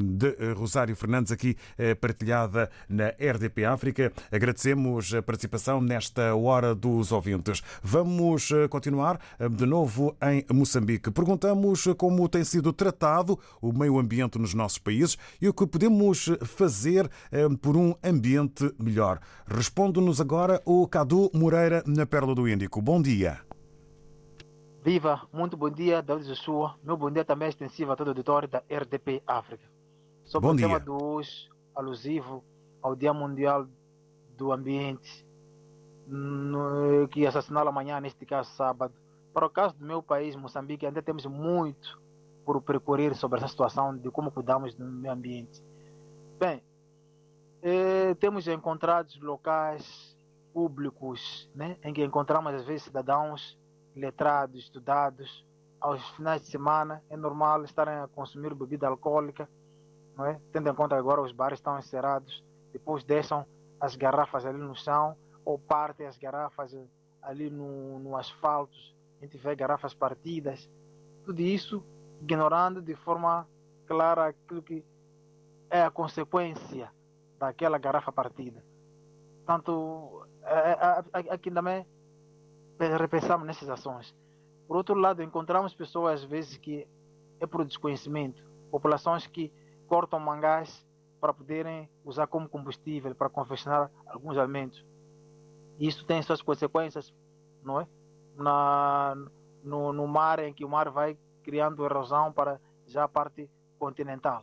de 0.04 0.52
Rosário 0.52 0.94
Fernandes, 0.94 1.32
aqui 1.32 1.56
eh, 1.76 1.96
partilhada 1.96 2.70
na 2.88 3.08
RDP 3.08 3.64
África. 3.64 4.12
Agradecemos 4.30 5.12
a 5.12 5.20
participação 5.20 5.80
nesta 5.80 6.36
Hora 6.36 6.72
dos 6.72 7.10
Ouvintes. 7.10 7.60
Vamos 7.82 8.52
eh, 8.52 8.68
continuar 8.68 9.18
eh, 9.40 9.48
de 9.48 9.66
novo 9.66 10.16
em 10.22 10.46
Moçambique. 10.54 11.10
Perguntamos 11.10 11.88
como 11.98 12.28
tem 12.28 12.44
sido 12.44 12.72
tratado 12.72 13.36
o 13.60 13.72
meio 13.72 13.98
ambiente 13.98 14.38
nos 14.38 14.54
nossos 14.54 14.78
países 14.78 15.18
e 15.40 15.48
o 15.48 15.52
que 15.52 15.66
podemos 15.66 16.30
fazer 16.44 17.10
eh, 17.32 17.48
por 17.60 17.76
um 17.76 17.96
ambiente 18.04 18.72
melhor. 18.78 18.91
Responde-nos 19.46 20.20
agora 20.20 20.60
o 20.64 20.86
Cadu 20.86 21.30
Moreira, 21.34 21.82
na 21.86 22.04
Pérola 22.06 22.34
do 22.34 22.48
Índico. 22.48 22.80
Bom 22.82 23.00
dia. 23.00 23.40
Viva, 24.84 25.22
muito 25.32 25.56
bom 25.56 25.70
dia, 25.70 26.02
David 26.02 26.26
Joshua. 26.28 26.74
Meu 26.82 26.96
bom 26.96 27.10
dia 27.10 27.24
também 27.24 27.46
é 27.46 27.48
extensivo 27.50 27.92
a 27.92 27.96
todo 27.96 28.08
o 28.08 28.10
auditório 28.10 28.48
da 28.48 28.62
RDP 28.68 29.22
África. 29.26 29.64
Sobre 30.24 30.48
Bom 30.48 30.54
o 30.54 30.56
dia. 30.56 30.66
tema 30.66 30.80
de 30.80 30.90
hoje, 30.90 31.48
alusivo 31.74 32.42
ao 32.82 32.96
Dia 32.96 33.12
Mundial 33.12 33.66
do 34.36 34.52
Ambiente, 34.52 35.24
que 37.10 37.26
assinala 37.26 37.70
amanhã, 37.70 38.00
neste 38.00 38.26
caso 38.26 38.50
sábado. 38.56 38.92
Para 39.32 39.46
o 39.46 39.50
caso 39.50 39.74
do 39.76 39.86
meu 39.86 40.02
país, 40.02 40.34
Moçambique, 40.36 40.84
ainda 40.84 41.00
temos 41.00 41.24
muito 41.26 42.00
por 42.44 42.60
percorrer 42.60 43.14
sobre 43.14 43.38
essa 43.38 43.48
situação 43.48 43.96
de 43.96 44.10
como 44.10 44.32
cuidamos 44.32 44.74
do 44.74 44.84
meio 44.84 45.14
ambiente. 45.14 45.62
Bem, 46.40 46.60
eh, 47.62 48.14
temos 48.16 48.48
encontrados 48.48 49.18
locais 49.20 50.18
públicos 50.52 51.48
né, 51.54 51.78
em 51.82 51.94
que 51.94 52.04
encontramos 52.04 52.52
às 52.52 52.64
vezes 52.64 52.82
cidadãos 52.82 53.58
letrados, 53.94 54.64
estudados, 54.64 55.46
aos 55.80 56.04
finais 56.10 56.42
de 56.42 56.48
semana 56.48 57.02
é 57.08 57.16
normal 57.16 57.64
estarem 57.64 57.94
a 57.94 58.08
consumir 58.08 58.54
bebida 58.54 58.86
alcoólica, 58.86 59.48
não 60.16 60.26
é? 60.26 60.40
Tendo 60.52 60.68
em 60.68 60.74
conta 60.74 60.96
agora 60.96 61.20
os 61.20 61.32
bares 61.32 61.58
estão 61.58 61.78
encerrados, 61.78 62.44
depois 62.72 63.02
deixam 63.02 63.44
as 63.80 63.96
garrafas 63.96 64.46
ali 64.46 64.58
no 64.58 64.74
chão 64.76 65.16
ou 65.44 65.58
partem 65.58 66.06
as 66.06 66.16
garrafas 66.16 66.76
ali 67.20 67.50
no, 67.50 67.98
no 67.98 68.16
asfalto, 68.16 68.76
a 69.20 69.24
gente 69.24 69.36
vê 69.38 69.54
garrafas 69.56 69.94
partidas, 69.94 70.70
tudo 71.24 71.40
isso 71.40 71.84
ignorando 72.20 72.80
de 72.80 72.94
forma 72.94 73.48
clara 73.86 74.28
aquilo 74.28 74.62
que 74.62 74.84
é 75.68 75.82
a 75.82 75.90
consequência 75.90 76.90
daquela 77.46 77.76
garrafa 77.76 78.12
partida. 78.12 78.64
Portanto, 79.38 80.24
aqui 81.28 81.50
também 81.50 81.84
repensamos 82.78 83.46
nessas 83.46 83.68
ações. 83.68 84.14
Por 84.68 84.76
outro 84.76 84.94
lado, 84.94 85.22
encontramos 85.22 85.74
pessoas, 85.74 86.22
às 86.22 86.24
vezes, 86.24 86.56
que 86.56 86.86
é 87.40 87.46
por 87.46 87.64
desconhecimento, 87.64 88.42
populações 88.70 89.26
que 89.26 89.52
cortam 89.88 90.20
mangás 90.20 90.86
para 91.20 91.34
poderem 91.34 91.90
usar 92.04 92.28
como 92.28 92.48
combustível 92.48 93.14
para 93.14 93.28
confeccionar 93.28 93.90
alguns 94.06 94.38
alimentos. 94.38 94.84
Isso 95.80 96.06
tem 96.06 96.22
suas 96.22 96.40
consequências, 96.40 97.12
não 97.62 97.80
é? 97.80 97.88
Na, 98.36 99.14
no, 99.64 99.92
no 99.92 100.06
mar, 100.06 100.38
em 100.38 100.54
que 100.54 100.64
o 100.64 100.68
mar 100.68 100.88
vai 100.90 101.18
criando 101.42 101.84
erosão 101.84 102.32
para 102.32 102.60
já 102.86 103.04
a 103.04 103.08
parte 103.08 103.50
continental. 103.78 104.42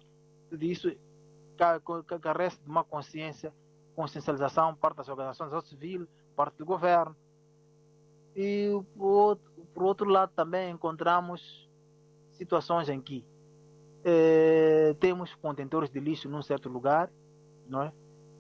Tudo 0.50 0.64
isso 0.64 0.92
carece 2.22 2.62
de 2.62 2.70
uma 2.70 2.84
consciência, 2.84 3.54
consciencialização 3.96 4.76
parte 4.76 4.98
das 4.98 5.10
organizações 5.10 5.52
da 5.52 5.62
civil, 5.62 6.08
parte 6.36 6.58
do 6.58 6.66
governo. 6.66 7.16
E 8.36 8.70
por, 8.98 9.38
outro 9.84 10.10
lado 10.10 10.32
também 10.36 10.72
encontramos 10.72 11.70
situações 12.32 12.88
em 12.88 13.02
que 13.02 13.26
eh, 14.04 14.96
temos 15.00 15.36
contentores 15.36 15.90
de 15.90 16.00
lixo 16.00 16.30
num 16.30 16.42
certo 16.42 16.70
lugar, 16.70 17.12
não 17.68 17.84
é? 17.84 17.94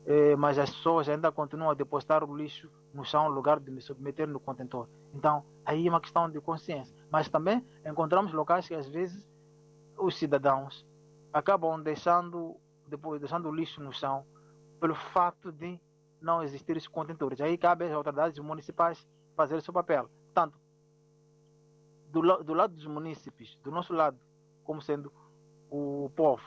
Eh, 0.05 0.36
mas 0.36 0.57
as 0.57 0.70
pessoas 0.70 1.09
ainda 1.09 1.32
continuam 1.32 1.70
a 1.70 1.74
depositar 1.74 2.24
o 2.24 2.36
lixo 2.36 2.70
no 2.93 3.03
chão 3.03 3.30
no 3.30 3.36
lugar 3.36 3.59
de 3.59 3.82
submeter 3.82 4.28
no 4.28 4.39
contentor. 4.39 4.88
Então, 5.13 5.43
aí 5.65 5.86
é 5.86 5.89
uma 5.89 6.01
questão 6.01 6.30
de 6.30 6.39
consciência. 6.39 6.95
Mas 7.11 7.28
também 7.30 7.65
encontramos 7.86 8.34
locais 8.34 8.67
que 8.67 8.74
às 8.74 8.88
vezes 8.88 9.28
os 9.97 10.17
cidadãos 10.17 10.86
acabam 11.34 11.82
deixando 11.82 12.55
depois 12.89 13.19
deixando 13.19 13.47
o 13.47 13.55
lixo 13.55 13.81
no 13.81 13.93
chão 13.93 14.25
pelo 14.79 14.95
fato 14.95 15.51
de 15.51 15.79
não 16.21 16.43
existir 16.43 16.75
esses 16.75 16.87
contentores. 16.87 17.39
Aí 17.39 17.57
cabe 17.57 17.85
às 17.85 17.93
autoridades 17.93 18.39
municipais 18.39 19.07
fazer 19.35 19.55
o 19.55 19.61
seu 19.61 19.73
papel. 19.73 20.09
Tanto 20.33 20.59
do, 22.11 22.21
do 22.43 22.53
lado 22.53 22.73
dos 22.75 22.85
munícipes, 22.85 23.55
do 23.63 23.71
nosso 23.71 23.93
lado, 23.93 24.19
como 24.63 24.81
sendo 24.81 25.11
o 25.69 26.11
povo, 26.15 26.43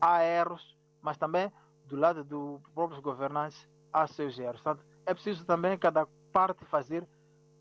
há 0.00 0.24
erros, 0.24 0.76
mas 1.00 1.16
também 1.16 1.52
do 1.84 1.96
lado 1.96 2.24
dos 2.24 2.60
próprios 2.74 3.00
governantes 3.00 3.68
há 3.92 4.06
seus 4.06 4.38
erros. 4.38 4.60
Portanto, 4.60 4.84
é 5.04 5.14
preciso 5.14 5.44
também 5.44 5.78
cada 5.78 6.06
parte 6.32 6.64
fazer 6.64 7.06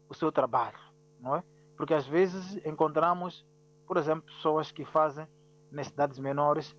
o 0.10 0.14
seu 0.14 0.32
trabalho, 0.32 0.78
não 1.20 1.36
é? 1.36 1.44
Porque 1.78 1.94
às 1.94 2.08
vezes 2.08 2.56
encontramos, 2.66 3.46
por 3.86 3.98
exemplo, 3.98 4.26
pessoas 4.26 4.72
que 4.72 4.86
fazem 4.86 5.28
nas 5.72 5.88
cidades 5.88 6.20
menores, 6.20 6.76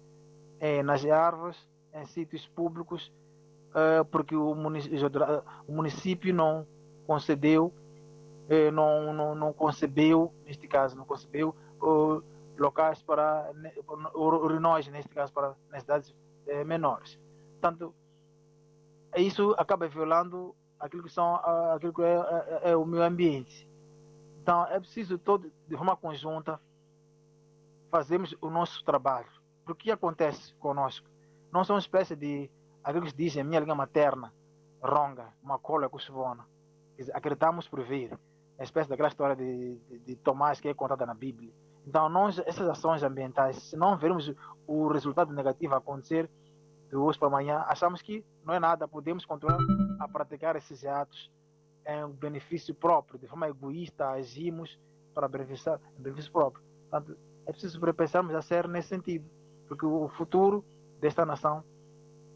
eh, 0.60 0.82
nas 0.82 1.04
árvores, 1.04 1.56
em 1.92 2.04
sítios 2.06 2.46
públicos, 2.48 3.12
eh, 3.74 4.04
porque 4.04 4.34
o 4.36 4.54
município, 4.54 5.10
o 5.66 5.72
município 5.72 6.34
não 6.34 6.66
concedeu, 7.06 7.72
eh, 8.48 8.70
não, 8.70 9.12
não, 9.12 9.34
não 9.34 9.52
concebeu, 9.52 10.32
neste 10.44 10.66
caso, 10.66 10.96
não 10.96 11.04
concebeu 11.04 11.54
locais 12.58 13.02
para 13.02 13.52
urinóis, 14.14 14.86
neste 14.88 15.14
caso, 15.14 15.32
para 15.32 15.54
nas 15.70 15.82
cidades 15.82 16.14
menores. 16.64 17.18
Portanto, 17.60 17.94
isso 19.16 19.54
acaba 19.58 19.88
violando 19.88 20.54
aquilo 20.78 21.02
que 21.02 21.10
são 21.10 21.34
aquilo 21.74 21.92
que 21.92 22.02
é, 22.02 22.14
é, 22.14 22.70
é, 22.70 22.76
o 22.76 22.84
meio 22.84 23.02
ambiente. 23.02 23.68
Então 24.42 24.66
é 24.66 24.78
preciso 24.78 25.18
todo 25.18 25.50
de 25.66 25.76
forma 25.76 25.96
conjunta 25.96 26.60
fazermos 27.90 28.34
o 28.40 28.50
nosso 28.50 28.84
trabalho. 28.84 29.28
Porque 29.66 29.72
o 29.72 29.74
que 29.74 29.90
acontece 29.90 30.54
conosco? 30.54 31.08
Somos 31.50 31.68
uma 31.70 31.78
espécie 31.80 32.14
de 32.14 32.48
aquilo 32.84 33.04
que 33.04 33.10
se 33.10 33.16
diz 33.16 33.36
em 33.36 33.42
minha 33.42 33.58
língua 33.58 33.74
materna, 33.74 34.32
ronga, 34.80 35.32
uma 35.42 35.58
cola 35.58 35.88
cusvona. 35.88 36.46
Acreditamos 37.12 37.68
por 37.68 37.82
vir. 37.82 38.16
É 38.58 38.62
espécie 38.62 38.88
daquela 38.88 39.08
história 39.08 39.34
de, 39.34 39.76
de, 39.76 39.98
de 39.98 40.16
Tomás 40.16 40.60
que 40.60 40.68
é 40.68 40.74
contada 40.74 41.04
na 41.04 41.14
Bíblia. 41.14 41.52
Então, 41.84 42.08
nós, 42.08 42.38
essas 42.46 42.68
ações 42.68 43.02
ambientais, 43.02 43.56
se 43.56 43.76
não 43.76 43.98
vermos 43.98 44.32
o 44.66 44.86
resultado 44.88 45.32
negativo 45.32 45.74
acontecer, 45.74 46.30
de 46.88 46.96
hoje 46.96 47.18
para 47.18 47.26
amanhã, 47.26 47.64
achamos 47.66 48.00
que 48.00 48.24
não 48.44 48.54
é 48.54 48.60
nada, 48.60 48.86
podemos 48.86 49.24
continuar 49.24 49.58
a 49.98 50.06
praticar 50.06 50.54
esses 50.54 50.84
atos 50.84 51.30
em 51.84 52.08
benefício 52.12 52.74
próprio, 52.74 53.18
de 53.18 53.26
forma 53.26 53.48
egoísta, 53.48 54.10
agimos 54.10 54.78
para 55.12 55.26
benefício, 55.26 55.78
benefício 55.98 56.30
próprio. 56.30 56.64
Portanto, 56.88 57.18
é 57.46 57.50
preciso 57.50 57.80
pensarmos 57.94 58.34
a 58.34 58.42
ser 58.42 58.68
nesse 58.68 58.88
sentido, 58.88 59.28
porque 59.66 59.84
o 59.84 60.08
futuro 60.08 60.64
desta 61.00 61.24
nação 61.24 61.64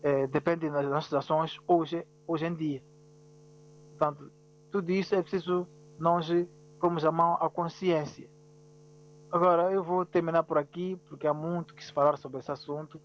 é, 0.03 0.27
depende 0.27 0.69
das 0.71 0.87
nossas 0.87 1.13
ações 1.15 1.59
hoje, 1.67 2.07
hoje 2.27 2.47
em 2.47 2.55
dia. 2.55 2.83
Portanto, 3.91 4.31
tudo 4.71 4.91
isso 4.91 5.15
é 5.15 5.23
preciso 5.23 5.67
nós 5.99 6.29
pormos 6.81 7.05
a 7.05 7.13
mão 7.13 7.35
à 7.35 7.51
consciência. 7.51 8.29
Agora, 9.31 9.71
eu 9.73 9.83
vou 9.85 10.05
terminar 10.05 10.43
por 10.43 10.59
aqui, 10.59 10.97
porque 11.09 11.27
há 11.27 11.35
muito 11.35 11.75
que 11.75 11.85
se 11.85 11.93
falar 11.93 12.17
sobre 12.17 12.41
esse 12.41 12.51
assunto 12.51 13.01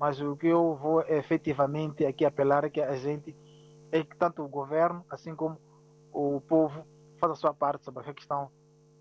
mas 0.00 0.18
o 0.18 0.34
que 0.34 0.46
eu 0.46 0.74
vou 0.76 1.02
efetivamente 1.02 2.06
aqui 2.06 2.24
apelar 2.24 2.64
é 2.64 2.70
que 2.70 2.80
a 2.80 2.96
gente, 2.96 3.36
é 3.92 4.02
que 4.02 4.16
tanto 4.16 4.42
o 4.42 4.48
governo, 4.48 5.04
assim 5.10 5.36
como 5.36 5.60
o 6.10 6.40
povo, 6.40 6.86
faça 7.18 7.34
a 7.34 7.36
sua 7.36 7.52
parte 7.52 7.84
sobre 7.84 8.08
a 8.08 8.14
questão 8.14 8.50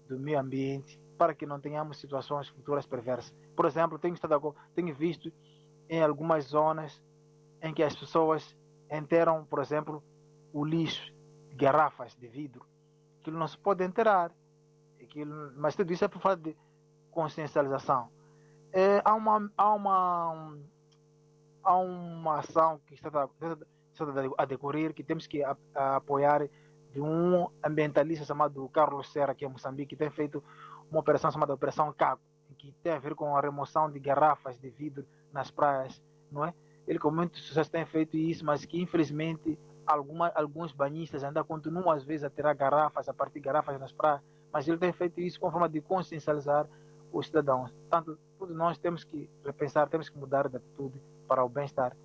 do 0.10 0.20
meio 0.20 0.38
ambiente, 0.38 1.00
para 1.20 1.36
que 1.36 1.46
não 1.46 1.60
tenhamos 1.60 2.00
situações 2.00 2.48
futuras 2.48 2.88
perversas. 2.88 3.36
Por 3.54 3.66
exemplo, 3.66 4.00
tenho, 4.00 4.14
estado, 4.14 4.56
tenho 4.74 4.96
visto 4.96 5.30
em 5.90 6.02
algumas 6.02 6.46
zonas 6.46 7.04
em 7.62 7.74
que 7.74 7.84
as 7.84 7.94
pessoas 7.94 8.56
enterram, 8.90 9.44
por 9.44 9.60
exemplo, 9.60 10.02
o 10.54 10.64
lixo, 10.64 11.14
garrafas 11.56 12.16
de 12.16 12.26
vidro. 12.30 12.66
Aquilo 13.20 13.38
não 13.38 13.50
se 13.50 13.58
pode 13.58 13.84
enterrar. 13.84 14.32
Aquilo, 15.02 15.52
mas 15.58 15.76
tudo 15.76 15.92
isso 15.92 16.06
é 16.06 16.08
por 16.08 16.22
falta 16.22 16.42
de 16.42 16.56
consciencialização. 17.12 18.10
É, 18.72 19.02
há 19.04 19.14
uma, 19.14 19.52
há 19.58 19.74
uma 19.74 20.58
há 21.62 21.76
uma 21.76 22.40
ação 22.40 22.80
que 22.88 22.94
está, 22.94 23.10
está 23.10 24.06
a 24.38 24.46
decorrer 24.46 24.94
que 24.94 25.04
temos 25.04 25.28
que 25.28 25.44
a, 25.44 25.58
a 25.76 25.98
apoiar 25.98 26.48
de 26.94 27.02
um 27.02 27.50
ambientalista 27.64 28.26
chamado 28.26 28.68
Carlos 28.70 29.12
Serra, 29.12 29.36
que 29.36 29.46
é 29.46 29.48
Moçambique, 29.48 29.90
que 29.90 29.96
tem 29.96 30.10
feito 30.10 30.44
uma 30.92 31.00
operação 31.00 31.32
chamada 31.32 31.54
Operação 31.54 31.92
Caco, 31.94 32.22
que 32.58 32.72
tem 32.84 32.94
a 32.94 33.00
ver 33.00 33.16
com 33.16 33.36
a 33.36 33.42
remoção 33.42 33.90
de 33.90 34.00
garrafas 34.00 34.60
de 34.60 34.70
vidro 34.70 35.06
nas 35.32 35.50
praias, 35.50 36.02
não 36.32 36.46
é? 36.46 36.54
Ele 36.88 37.00
com 37.00 37.12
muito 37.12 37.38
sucesso 37.38 37.72
tem 37.72 37.86
feito 37.86 38.18
isso, 38.18 38.44
mas 38.46 38.66
que 38.66 38.82
infelizmente 38.82 39.58
alguma, 39.86 40.30
alguns 40.30 40.72
banhistas 40.72 41.24
ainda 41.24 41.44
continuam 41.44 41.90
às 41.90 42.04
vezes 42.04 42.24
a 42.24 42.30
tirar 42.30 42.54
garrafas, 42.54 43.08
a 43.08 43.14
partir 43.14 43.40
garrafas 43.40 43.80
nas 43.80 43.92
praias, 43.92 44.22
mas 44.52 44.68
ele 44.68 44.78
tem 44.78 44.92
feito 44.92 45.20
isso 45.22 45.40
com 45.40 45.52
forma 45.52 45.70
de 45.70 45.82
consciencializar 45.82 46.68
os 47.12 47.28
cidadãos. 47.28 47.72
Portanto, 47.72 48.18
todos 48.38 48.56
nós 48.56 48.78
temos 48.78 49.04
que 49.04 49.30
repensar, 49.46 49.88
temos 49.88 50.10
que 50.10 50.18
mudar 50.18 50.48
de 50.48 50.58
atitude 50.58 51.02
para 51.28 51.44
o 51.44 51.50
bem-estar 51.50 51.96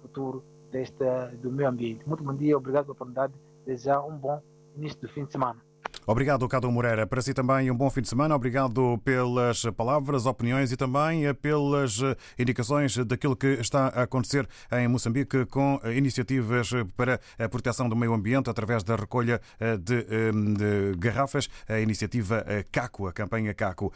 futuro 0.00 0.44
deste, 0.70 1.04
do 1.40 1.50
meio 1.50 1.68
ambiente. 1.68 2.06
Muito 2.06 2.22
bom 2.22 2.34
dia, 2.34 2.56
obrigado 2.56 2.84
pela 2.84 2.92
oportunidade. 2.92 3.32
Desejar 3.64 4.02
um 4.02 4.16
bom 4.16 4.42
início 4.76 5.00
do 5.00 5.08
fim 5.08 5.24
de 5.24 5.32
semana. 5.32 5.60
Obrigado, 6.06 6.46
Cado 6.46 6.70
Moreira. 6.70 7.06
Para 7.06 7.22
si 7.22 7.32
também 7.32 7.70
um 7.70 7.74
bom 7.74 7.88
fim 7.88 8.02
de 8.02 8.08
semana. 8.08 8.36
Obrigado 8.36 8.98
pelas 9.04 9.62
palavras, 9.74 10.26
opiniões 10.26 10.70
e 10.70 10.76
também 10.76 11.32
pelas 11.34 11.98
indicações 12.38 12.96
daquilo 12.98 13.34
que 13.34 13.46
está 13.46 13.86
a 13.86 14.02
acontecer 14.02 14.46
em 14.72 14.86
Moçambique 14.86 15.46
com 15.46 15.80
iniciativas 15.96 16.70
para 16.94 17.18
a 17.38 17.48
proteção 17.48 17.88
do 17.88 17.96
meio 17.96 18.12
ambiente 18.12 18.50
através 18.50 18.84
da 18.84 18.96
recolha 18.96 19.40
de, 19.80 20.02
de 20.02 20.98
garrafas, 20.98 21.48
a 21.66 21.80
iniciativa 21.80 22.44
CACO, 22.70 23.06
a 23.06 23.12
campanha 23.12 23.54
CACO. 23.54 23.90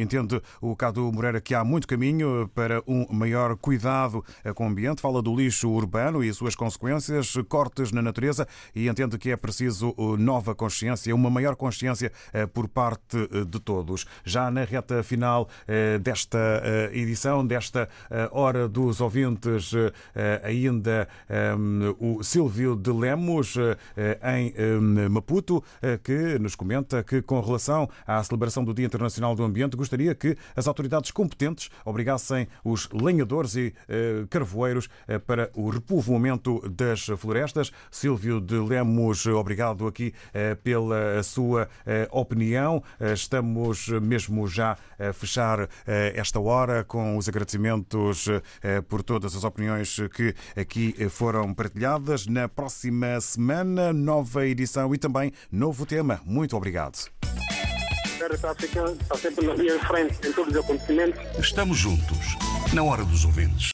Entende 0.00 0.40
o 0.62 0.74
Cado 0.74 1.12
Moreira 1.12 1.42
que 1.42 1.54
há 1.54 1.62
muito 1.62 1.86
caminho 1.86 2.50
para 2.54 2.82
um 2.86 3.06
maior 3.12 3.54
cuidado 3.56 4.24
com 4.54 4.64
o 4.64 4.68
ambiente. 4.70 5.02
Fala 5.02 5.20
do 5.20 5.36
lixo 5.36 5.68
urbano 5.68 6.24
e 6.24 6.32
suas 6.32 6.56
consequências, 6.56 7.34
cortes 7.50 7.92
na 7.92 8.00
natureza 8.00 8.48
e 8.74 8.88
entende 8.88 9.18
que 9.18 9.30
é 9.30 9.36
preciso 9.36 9.94
nova 10.18 10.54
consciência, 10.54 11.17
uma 11.18 11.30
maior 11.30 11.56
consciência 11.56 12.12
por 12.52 12.68
parte 12.68 13.16
de 13.46 13.60
todos. 13.60 14.06
Já 14.24 14.50
na 14.50 14.64
reta 14.64 15.02
final 15.02 15.48
desta 16.00 16.38
edição, 16.92 17.46
desta 17.46 17.88
Hora 18.30 18.68
dos 18.68 19.00
Ouvintes, 19.00 19.72
ainda 20.42 21.08
o 21.98 22.22
Silvio 22.22 22.76
de 22.76 22.90
Lemos, 22.90 23.56
em 24.22 24.54
Maputo, 25.08 25.62
que 26.02 26.38
nos 26.38 26.54
comenta 26.54 27.02
que, 27.02 27.20
com 27.20 27.40
relação 27.40 27.88
à 28.06 28.22
celebração 28.22 28.64
do 28.64 28.72
Dia 28.72 28.86
Internacional 28.86 29.34
do 29.34 29.42
Ambiente, 29.42 29.76
gostaria 29.76 30.14
que 30.14 30.36
as 30.54 30.68
autoridades 30.68 31.10
competentes 31.10 31.70
obrigassem 31.84 32.46
os 32.64 32.88
lenhadores 32.90 33.56
e 33.56 33.74
carvoeiros 34.30 34.88
para 35.26 35.50
o 35.54 35.68
repovoamento 35.68 36.66
das 36.68 37.06
florestas. 37.18 37.72
Silvio 37.90 38.40
de 38.40 38.56
Lemos, 38.56 39.26
obrigado 39.26 39.86
aqui 39.86 40.14
pela 40.62 40.98
sua 41.22 41.68
opinião. 42.10 42.82
Estamos 43.14 43.88
mesmo 43.88 44.46
já 44.46 44.76
a 44.98 45.12
fechar 45.12 45.68
esta 45.86 46.40
hora 46.40 46.84
com 46.84 47.16
os 47.16 47.28
agradecimentos 47.28 48.26
por 48.88 49.02
todas 49.02 49.34
as 49.36 49.44
opiniões 49.44 49.96
que 50.14 50.34
aqui 50.56 50.94
foram 51.10 51.52
partilhadas. 51.54 52.26
Na 52.26 52.48
próxima 52.48 53.20
semana, 53.20 53.92
nova 53.92 54.46
edição 54.46 54.94
e 54.94 54.98
também 54.98 55.32
novo 55.50 55.84
tema. 55.86 56.20
Muito 56.24 56.56
obrigado. 56.56 56.98
Estamos 61.38 61.78
juntos, 61.78 62.36
na 62.72 62.82
hora 62.82 63.04
dos 63.04 63.24
ouvintes. 63.24 63.66